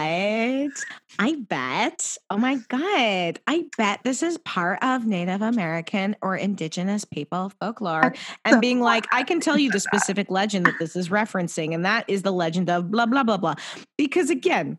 [1.18, 7.04] I bet, oh my God, I bet this is part of Native American or Indigenous
[7.04, 8.14] people folklore.
[8.44, 11.84] And being like, I can tell you the specific legend that this is referencing, and
[11.84, 13.54] that is the legend of blah, blah, blah, blah.
[13.98, 14.78] Because again,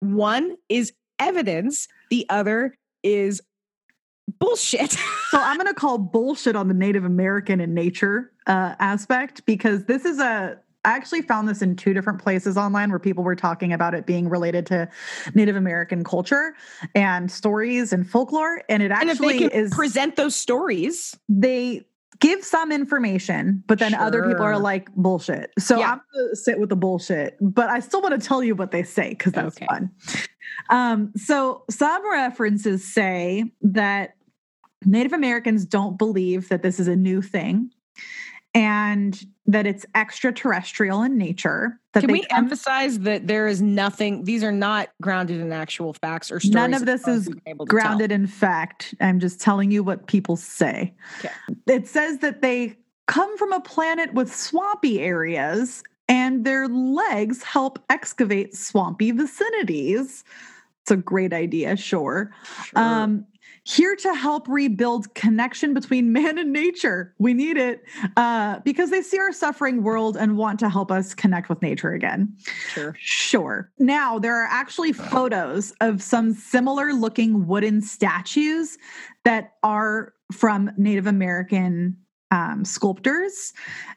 [0.00, 3.40] one is evidence, the other is
[4.38, 4.92] bullshit.
[5.30, 9.84] so I'm going to call bullshit on the Native American in nature uh, aspect because
[9.84, 10.58] this is a.
[10.84, 14.06] I actually found this in two different places online where people were talking about it
[14.06, 14.88] being related to
[15.34, 16.54] Native American culture
[16.94, 18.62] and stories and folklore.
[18.68, 21.84] And it and actually they can is present those stories, they
[22.20, 25.52] give some information, but then other people are like bullshit.
[25.58, 25.92] So Yeah.
[25.92, 28.82] I'm gonna sit with the bullshit, but I still want to tell you what they
[28.82, 29.66] say because that's Okay.
[29.66, 29.90] fun.
[30.70, 34.14] Um, so some references say that
[34.84, 37.70] Native Americans don't believe that this is a new thing
[38.54, 41.80] and that it's extraterrestrial in nature.
[41.94, 44.24] That Can we come- emphasize that there is nothing?
[44.24, 46.54] These are not grounded in actual facts or stories.
[46.54, 47.80] None of this is we've been able to tell.
[47.80, 48.94] grounded in fact.
[49.00, 50.94] I'm just telling you what people say.
[51.18, 51.30] Okay.
[51.66, 52.76] It says that they
[53.06, 60.24] come from a planet with swampy areas and their legs help excavate swampy vicinities.
[60.82, 62.32] It's a great idea, sure.
[62.64, 62.78] Sure.
[62.82, 63.26] Um,
[63.68, 67.14] here to help rebuild connection between man and nature.
[67.18, 67.84] We need it
[68.16, 71.92] uh, because they see our suffering world and want to help us connect with nature
[71.92, 72.34] again.
[72.72, 72.96] sure.
[72.98, 73.70] Sure.
[73.78, 78.78] Now, there are actually photos of some similar looking wooden statues
[79.24, 81.96] that are from Native American
[82.30, 83.52] um, sculptors,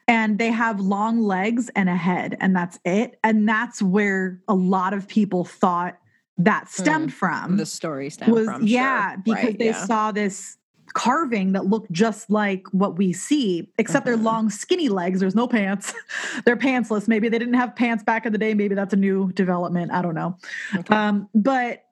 [0.08, 3.20] and they have long legs and a head, and that's it.
[3.24, 5.98] And that's where a lot of people thought
[6.44, 7.58] that stemmed from.
[7.58, 8.64] The story stem was from.
[8.66, 9.22] yeah, sure.
[9.26, 9.86] because Right, they yeah.
[9.86, 10.58] saw this
[10.94, 14.24] carving that looked just like what we see, except they're Mhm.
[14.24, 15.22] long, skinny legs.
[15.22, 15.94] There's no pants.
[16.46, 17.08] they're pantsless.
[17.08, 18.54] Maybe they didn't have pants back in the day.
[18.54, 19.92] Maybe that's a new development.
[19.94, 20.38] I don't know.
[20.76, 20.94] Okay.
[20.94, 21.86] Um, but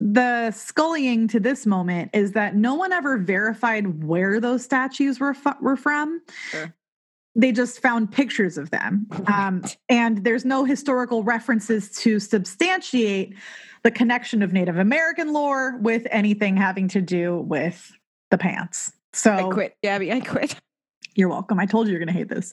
[0.00, 5.32] the scullying to this moment is that no one ever verified where those statues were
[5.34, 6.20] fu- were from.
[6.50, 6.74] Sure.
[7.36, 13.34] They just found pictures of them, um, and there's no historical references to substantiate
[13.82, 17.92] the connection of Native American lore with anything having to do with
[18.30, 18.92] the pants.
[19.12, 20.12] So I quit, Gabby.
[20.12, 20.56] I quit.
[21.14, 21.60] you're welcome.
[21.60, 22.52] I told you you're going to hate this.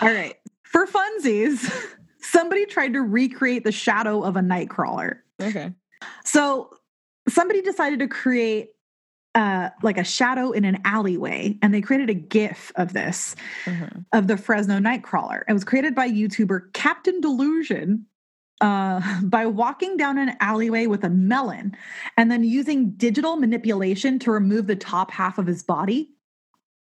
[0.00, 0.34] All right.
[0.62, 1.72] For funsies,
[2.20, 5.18] somebody tried to recreate the shadow of a nightcrawler.
[5.40, 5.72] Okay.
[6.24, 6.70] So
[7.28, 8.70] somebody decided to create
[9.34, 13.34] uh, like a shadow in an alleyway, and they created a GIF of this
[13.66, 14.04] Mhm.
[14.12, 15.42] of the Fresno Nightcrawler.
[15.48, 18.06] It was created by YouTuber Captain Disillusion.
[18.60, 21.76] Uh, by walking down an alleyway with a melon
[22.16, 26.08] and then using digital manipulation to remove the top half of his body.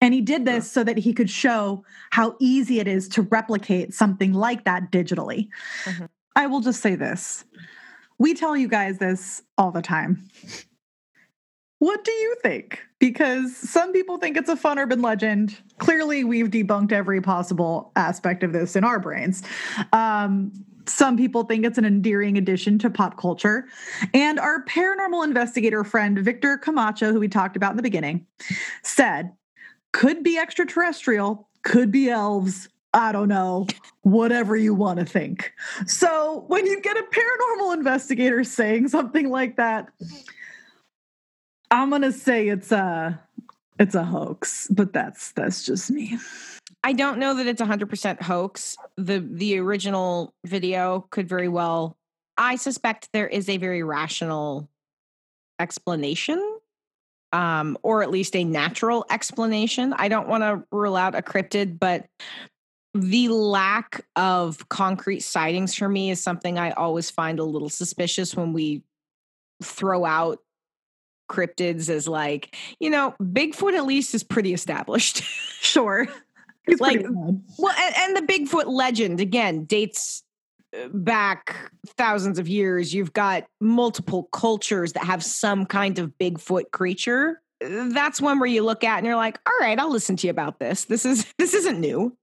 [0.01, 3.93] And he did this so that he could show how easy it is to replicate
[3.93, 5.47] something like that digitally.
[5.85, 6.09] Mhm.
[6.35, 7.45] I will just say this
[8.19, 10.29] we tell you guys this all the time.
[11.83, 12.79] What do you think?
[12.97, 15.57] Because some people think it's a fun urban legend.
[15.79, 19.43] Clearly, we've debunked every possible aspect of this in our brains.
[19.91, 20.53] Um,
[20.85, 23.67] some people think it's an endearing addition to pop culture.
[24.13, 28.27] And our paranormal investigator friend, Victor Camacho, who we talked about in the beginning,
[28.81, 29.33] said,
[29.91, 32.69] could be extraterrestrial, could be elves.
[32.93, 33.67] I don't know,
[34.03, 35.51] whatever you want to think.
[35.85, 39.89] So when you get a paranormal investigator saying something like that,
[41.73, 43.19] I'm gonna say it's a
[43.79, 46.17] it's a hoax, but that's that's just me.
[46.83, 48.77] I don't know that it's 100% hoax.
[48.97, 51.97] The the original video could very well
[52.37, 54.69] I suspect there is a very rational
[55.59, 56.59] explanation
[57.31, 59.93] um or at least a natural explanation.
[59.93, 62.05] I don't want to rule out a cryptid, but
[62.93, 68.35] the lack of concrete sightings for me is something I always find a little suspicious
[68.35, 68.83] when we
[69.63, 70.39] throw out
[71.29, 75.23] cryptids as like, you know, Bigfoot at least is pretty established.
[75.61, 76.07] sure.
[76.65, 80.23] He's like, well, and, and, the Bigfoot legend again dates
[80.73, 82.93] uh, back thousands of years.
[82.93, 87.41] You've got multiple cultures that have some kind of Bigfoot creature.
[87.59, 90.31] That's one where you look at and you're like, all right, I'll listen to you
[90.31, 90.85] about this.
[90.85, 92.15] This is this isn't new.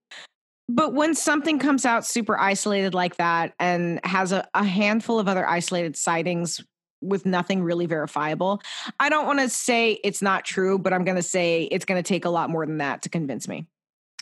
[0.69, 5.27] But when something comes out super isolated like that and has a, a handful of
[5.27, 6.63] other isolated sightings
[7.01, 8.61] with nothing really verifiable,
[8.99, 12.03] I don't want to say it's not true, but I'm going to say it's going
[12.03, 13.67] to take a lot more than that to convince me.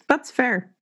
[0.09, 0.72] That's fair.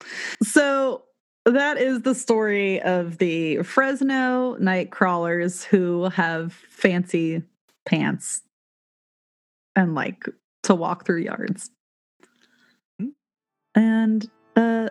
[0.42, 1.02] So
[1.44, 7.42] that is the story of the Fresno night crawlers who have fancy
[7.86, 8.42] pants
[9.74, 10.24] and like
[10.64, 11.70] to walk through yards.
[12.98, 13.08] Hmm.
[13.74, 14.88] And uh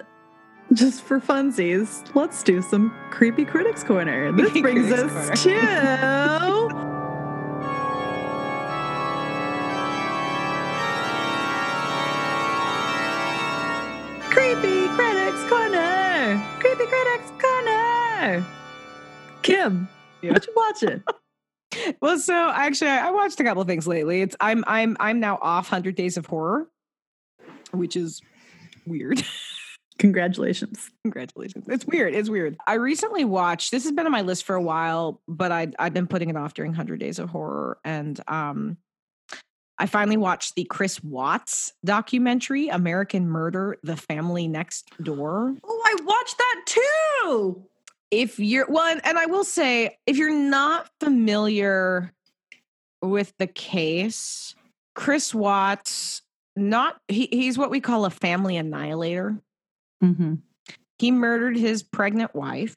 [0.74, 4.32] just for funsies, let's do some creepy critics corner.
[4.36, 6.91] This brings us to
[15.36, 16.44] Critics Corner!
[16.60, 18.46] Creepy Critics Corner!
[19.42, 19.90] Kim,
[20.22, 21.04] what you watching?
[22.02, 24.22] well, so actually, I watched a couple of things lately.
[24.22, 26.70] It's I'm I'm I'm now off Hundred Days of Horror,
[27.72, 28.22] which is
[28.86, 29.26] weird.
[30.00, 30.90] Congratulations.
[31.04, 31.66] Congratulations.
[31.68, 32.16] It's weird.
[32.16, 32.56] It's weird.
[32.66, 35.94] I recently watched this has been on my list for a while, but I I've
[35.94, 38.78] been putting it off during 100 Days of Horror and um
[39.78, 45.55] I finally watched the Chris Watts documentary, American Murder The Family Next Door.
[45.63, 47.65] Oh, I watched that too.
[48.09, 52.13] If you're well, and, and I will say, if you're not familiar
[53.01, 54.55] with the case,
[54.93, 56.21] Chris Watts,
[56.55, 59.38] not he, he's what we call a family annihilator.
[60.01, 60.36] Mm-hmm.
[60.99, 62.76] He murdered his pregnant wife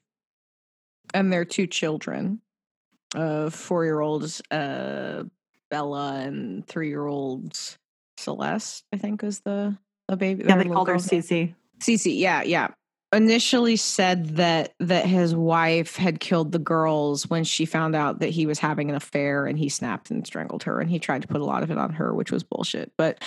[1.14, 2.40] and their two children,
[3.14, 5.24] uh, four year olds, uh,
[5.70, 7.58] Bella and three year old
[8.18, 9.76] Celeste, I think was the,
[10.08, 10.44] the baby.
[10.46, 11.54] Yeah, they called her Cece.
[11.80, 12.68] Cece, yeah, yeah
[13.12, 18.28] initially said that that his wife had killed the girls when she found out that
[18.28, 21.28] he was having an affair and he snapped and strangled her and he tried to
[21.28, 22.92] put a lot of it on her which was bullshit.
[22.98, 23.22] But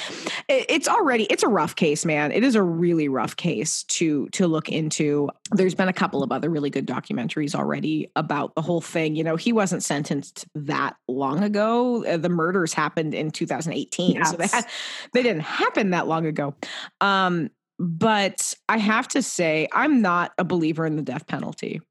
[0.48, 2.32] it, it's already it's a rough case man.
[2.32, 5.30] It is a really rough case to to look into.
[5.52, 9.16] There's been a couple of other really good documentaries already about the whole thing.
[9.16, 12.06] You know he wasn't sentenced that long ago.
[12.06, 14.30] Uh, the murders happened in 2018 yes.
[14.30, 14.66] so they, had,
[15.14, 16.54] they didn't happen that long ago.
[17.00, 17.50] Um
[17.84, 21.82] but I have to say, I'm not a believer in the death penalty.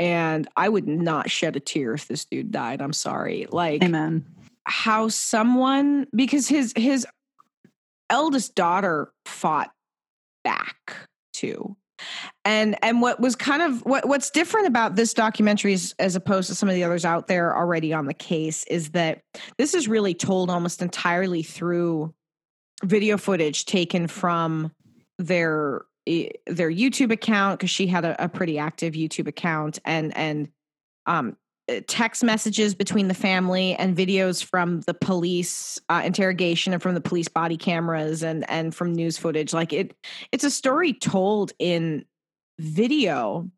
[0.00, 2.82] And I would not shed a tear if this dude died.
[2.82, 3.46] I'm sorry.
[3.52, 4.26] Like, amen.
[4.64, 7.06] How someone, because his, his
[8.08, 9.70] eldest daughter fought
[10.42, 11.76] back too.
[12.44, 16.48] And and what was kind of what what's different about this documentary is, as opposed
[16.48, 19.20] to some of the others out there already on the case is that
[19.58, 22.14] this is really told almost entirely through
[22.82, 24.72] video footage taken from
[25.20, 25.84] their
[26.46, 30.48] their YouTube account because she had a, a, pretty active YouTube account and and
[31.06, 31.36] um,
[31.68, 36.94] eh, text messages between the family and videos from the police uh, interrogation and from
[36.94, 39.52] the police body cameras and and from news footage.
[39.52, 39.94] Like it
[40.32, 42.04] it's a story told in
[42.58, 43.48] video.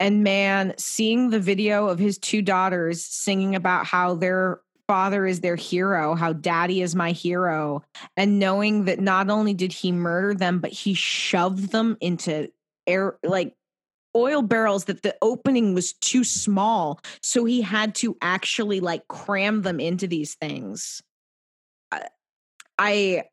[0.00, 4.60] And man seeing the video of his two daughters singing about how their
[4.92, 7.82] father is their hero, how daddy is my hero,
[8.14, 12.52] and knowing that not only did he murder them, but he shoved them into
[12.86, 13.54] air like
[14.14, 17.00] oil barrels that the opening was too small.
[17.22, 21.02] So he had to actually like cram them into these things.
[22.78, 23.24] I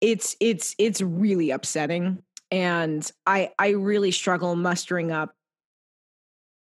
[0.00, 2.20] it's it's it's really upsetting
[2.50, 5.36] and I I really struggle mustering up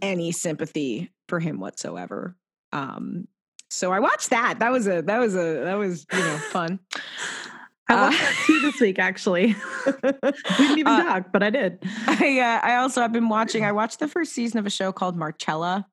[0.01, 2.35] any sympathy for him whatsoever.
[2.73, 3.29] Um
[3.73, 4.59] so I watched that.
[4.59, 6.79] That was a that was a that was you know fun.
[7.89, 9.55] I watched uh, that too this week, actually.
[9.85, 10.11] we
[10.57, 11.79] didn't even uh, talk, but I did.
[12.07, 13.65] I uh, I also have been watching.
[13.65, 15.87] I watched the first season of a show called Marcella,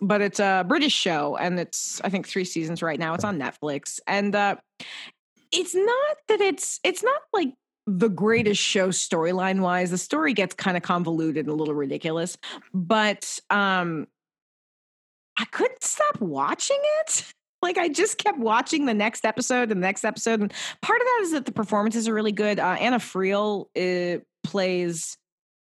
[0.00, 3.14] but it's a British show, and it's I think three seasons right now.
[3.14, 4.56] It's on Netflix, and uh,
[5.52, 7.52] it's not that it's it's not like
[7.86, 9.90] the greatest show storyline wise.
[9.90, 12.38] The story gets kind of convoluted and a little ridiculous,
[12.72, 14.06] but um,
[15.36, 17.24] I couldn't stop watching it
[17.64, 20.40] like I just kept watching the next episode and the next episode.
[20.40, 22.60] And part of that is that the performances are really good.
[22.60, 25.16] Uh, Anna Friel uh, plays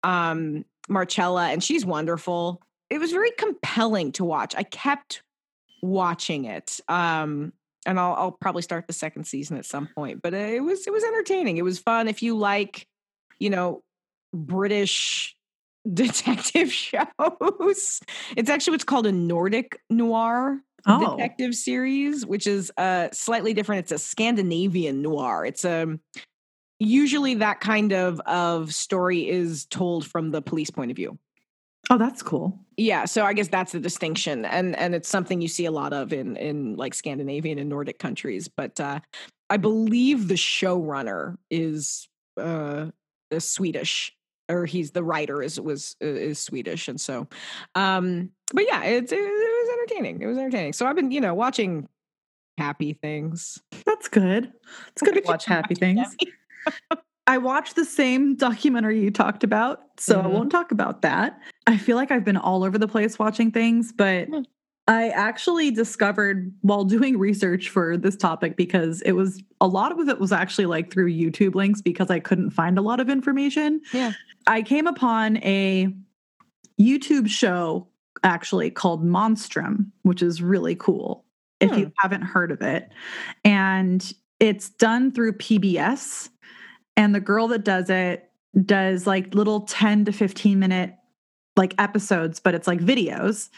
[0.04, 2.62] um, Marcella, and she's wonderful.
[2.90, 4.56] It was very compelling to watch.
[4.56, 5.24] I kept
[5.82, 6.80] watching it.
[6.88, 7.52] Um,
[7.86, 10.92] and I'll, I'll probably start the second season at some point, but it was it
[10.92, 11.58] was entertaining.
[11.58, 12.08] It was fun.
[12.08, 12.86] If you like,
[13.40, 13.82] you know,
[14.34, 15.37] British
[15.94, 18.02] detective shows,
[18.36, 21.12] it's actually what's called a Nordic noir oh.
[21.12, 23.80] detective series, which is uh, slightly different.
[23.80, 25.46] It's a Scandinavian noir.
[25.46, 26.00] It's a um,
[26.80, 31.18] usually that kind of of story is told from the police point of view.
[31.90, 32.60] Oh, that's cool.
[32.76, 35.94] Yeah, so I guess that's the distinction, and and it's something you see a lot
[35.94, 38.50] of in in like Scandinavian and Nordic countries.
[38.50, 39.00] But uh,
[39.50, 42.88] I believe the showrunner is uh,
[43.32, 44.14] a Swedish,
[44.50, 47.28] or he's the writer is was is Swedish, and so,
[47.76, 50.22] um, but yeah, it's it, was entertaining.
[50.22, 50.74] It was entertaining.
[50.74, 51.88] So I've been, you know, watching
[52.58, 53.60] happy things.
[53.86, 54.52] That's good.
[54.90, 56.16] It's good to watch happy things.
[57.28, 60.28] I watched the same documentary you talked about, so mm-hmm.
[60.28, 61.40] I won't talk about that.
[61.68, 64.46] I feel like I've been all over the place watching things, but mm.
[64.88, 70.08] I actually discovered while doing research for this topic because it was a lot of
[70.08, 73.82] it was actually like through YouTube links because I couldn't find a lot of information.
[73.92, 74.14] Yeah.
[74.48, 75.94] I came upon a
[76.80, 77.88] YouTube show
[78.24, 81.26] actually called Monstrum, which is really cool
[81.60, 81.80] if hmm.
[81.80, 82.90] you haven't heard of it.
[83.44, 86.30] And it's done through PBS.
[86.96, 88.32] And the girl that does it
[88.66, 90.96] does like little 10 to 15 minute
[91.56, 93.50] like episodes, but it's like videos.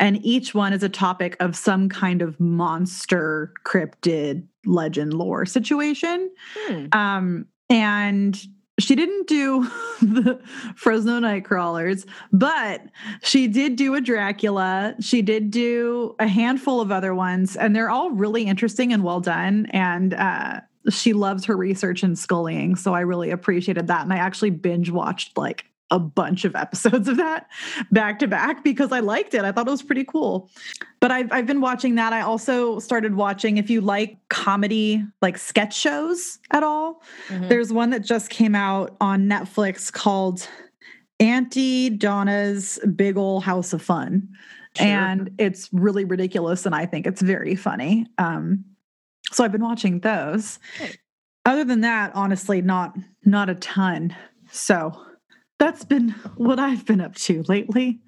[0.00, 6.30] And each one is a topic of some kind of monster, cryptid, legend, lore situation.
[6.56, 6.86] Hmm.
[6.92, 8.42] Um, and
[8.80, 9.70] she didn't do
[10.02, 10.40] the
[10.74, 12.82] Fresno night crawlers, but
[13.22, 14.94] she did do a Dracula.
[15.00, 19.20] She did do a handful of other ones, and they're all really interesting and well
[19.20, 19.66] done.
[19.66, 24.02] And uh, she loves her research and scullying, so I really appreciated that.
[24.02, 27.48] And I actually binge watched like a bunch of episodes of that
[27.90, 29.44] back to back because I liked it.
[29.44, 30.50] I thought it was pretty cool.
[31.00, 32.12] But I've I've been watching that.
[32.12, 37.02] I also started watching if you like comedy like sketch shows at all.
[37.28, 37.48] Mm-hmm.
[37.48, 40.48] There's one that just came out on Netflix called
[41.18, 44.28] Aunty Donna's Big Ol' House of Fun.
[44.76, 44.86] Sure.
[44.86, 48.06] And it's really ridiculous and I think it's very funny.
[48.18, 48.64] Um
[49.32, 50.58] so I've been watching those.
[51.44, 54.14] Other than that, honestly, not not a ton.
[54.50, 54.92] So
[55.60, 58.00] that's been what I've been up to lately.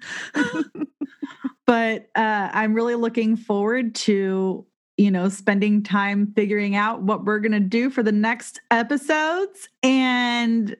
[1.67, 4.65] but uh, I'm really looking forward to,
[4.97, 9.69] you know, spending time figuring out what we're going to do for the next episodes
[9.83, 10.75] and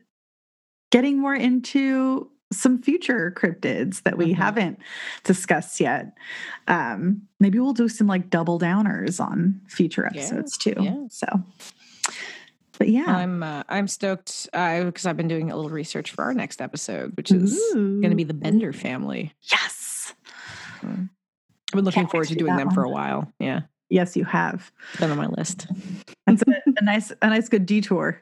[0.92, 4.42] getting more into some future cryptids that we mm-hmm.
[4.42, 4.80] haven't
[5.24, 6.18] discussed yet.
[6.68, 10.84] Um, maybe we'll do some like double downers on future episodes yeah, too.
[10.84, 11.04] Yeah.
[11.10, 11.28] So
[12.78, 16.24] but yeah, I'm uh, I'm stoked because uh, I've been doing a little research for
[16.24, 19.34] our next episode, which is going to be the Bender family.
[19.52, 20.14] Yes,
[20.82, 21.10] mm.
[21.74, 22.76] I've been looking Can't forward to doing them one.
[22.76, 23.32] for a while.
[23.40, 23.62] Yeah.
[23.90, 24.72] Yes, you have.
[24.92, 25.68] It's been on my list.
[26.26, 28.22] That's a, a nice a nice good detour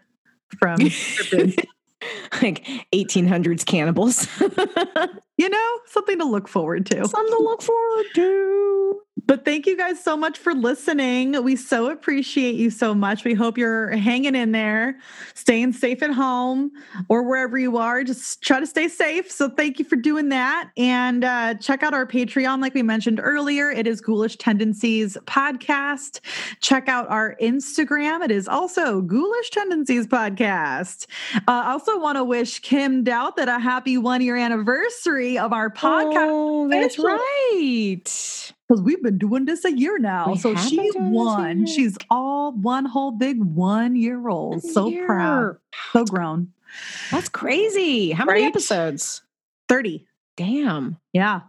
[0.59, 0.79] from
[2.41, 4.27] like 1800s cannibals.
[5.37, 7.07] you know, something to look forward to.
[7.07, 9.01] Something to look forward to.
[9.25, 11.41] But thank you guys so much for listening.
[11.43, 13.23] We so appreciate you so much.
[13.23, 14.97] We hope you're hanging in there,
[15.33, 16.71] staying safe at home
[17.09, 18.03] or wherever you are.
[18.03, 19.31] Just try to stay safe.
[19.31, 20.69] So thank you for doing that.
[20.77, 23.69] And uh, check out our Patreon, like we mentioned earlier.
[23.71, 26.19] It is Ghoulish Tendencies Podcast.
[26.61, 28.23] Check out our Instagram.
[28.23, 31.07] It is also Ghoulish Tendencies Podcast.
[31.47, 35.69] Uh, also, want to wish Kim Doubt that a happy one year anniversary of our
[35.69, 36.27] podcast.
[36.29, 40.31] Oh, that's right because we've been doing this a year now.
[40.31, 41.65] We so she's one.
[41.65, 44.63] She's all one whole big one year old.
[44.63, 45.05] So year.
[45.05, 45.57] proud.
[45.91, 46.53] So grown.
[47.11, 48.11] That's crazy.
[48.11, 48.35] How right?
[48.35, 49.23] many episodes?
[49.67, 50.07] 30.
[50.37, 50.97] Damn.
[51.11, 51.41] Yeah.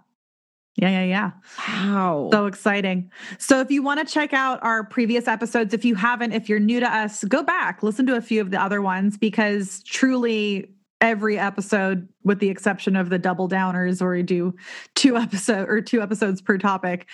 [0.75, 1.31] Yeah, yeah, yeah.
[1.69, 2.29] Wow.
[2.33, 3.13] So exciting.
[3.39, 6.59] So if you want to check out our previous episodes, if you haven't, if you're
[6.59, 10.75] new to us, go back, listen to a few of the other ones because truly
[11.03, 14.55] every episode with the exception of the double downers where we do
[14.95, 17.09] two episode or two episodes per topic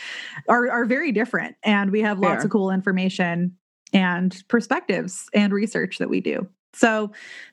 [0.48, 3.56] are, are very different and we have lots of cool information
[3.92, 6.46] and perspectives and research that we do.
[6.74, 7.10] So,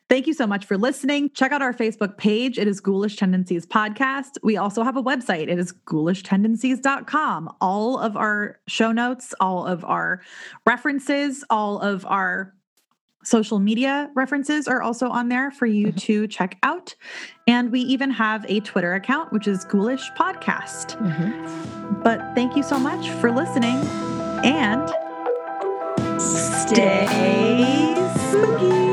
[0.09, 1.29] thank you so much for listening.
[1.33, 2.59] Check out our Facebook page.
[2.59, 4.31] It is Ghoulish Tendencies Podcast.
[4.43, 5.47] We also have a website.
[5.47, 7.55] It is ghoulishteNdencies.com.
[7.61, 10.21] All of our show notes, all of our
[10.67, 12.53] references, all of our
[13.25, 15.97] social media references are also on there for you mm-hmm.
[15.97, 16.95] to check out.
[17.47, 20.97] And we even have a Twitter account, which is Ghoulish Podcast.
[21.01, 22.01] Mm-hmm.
[22.01, 23.77] But thank you so much for listening
[24.43, 24.89] and
[26.19, 27.05] stay
[28.29, 28.84] spooky.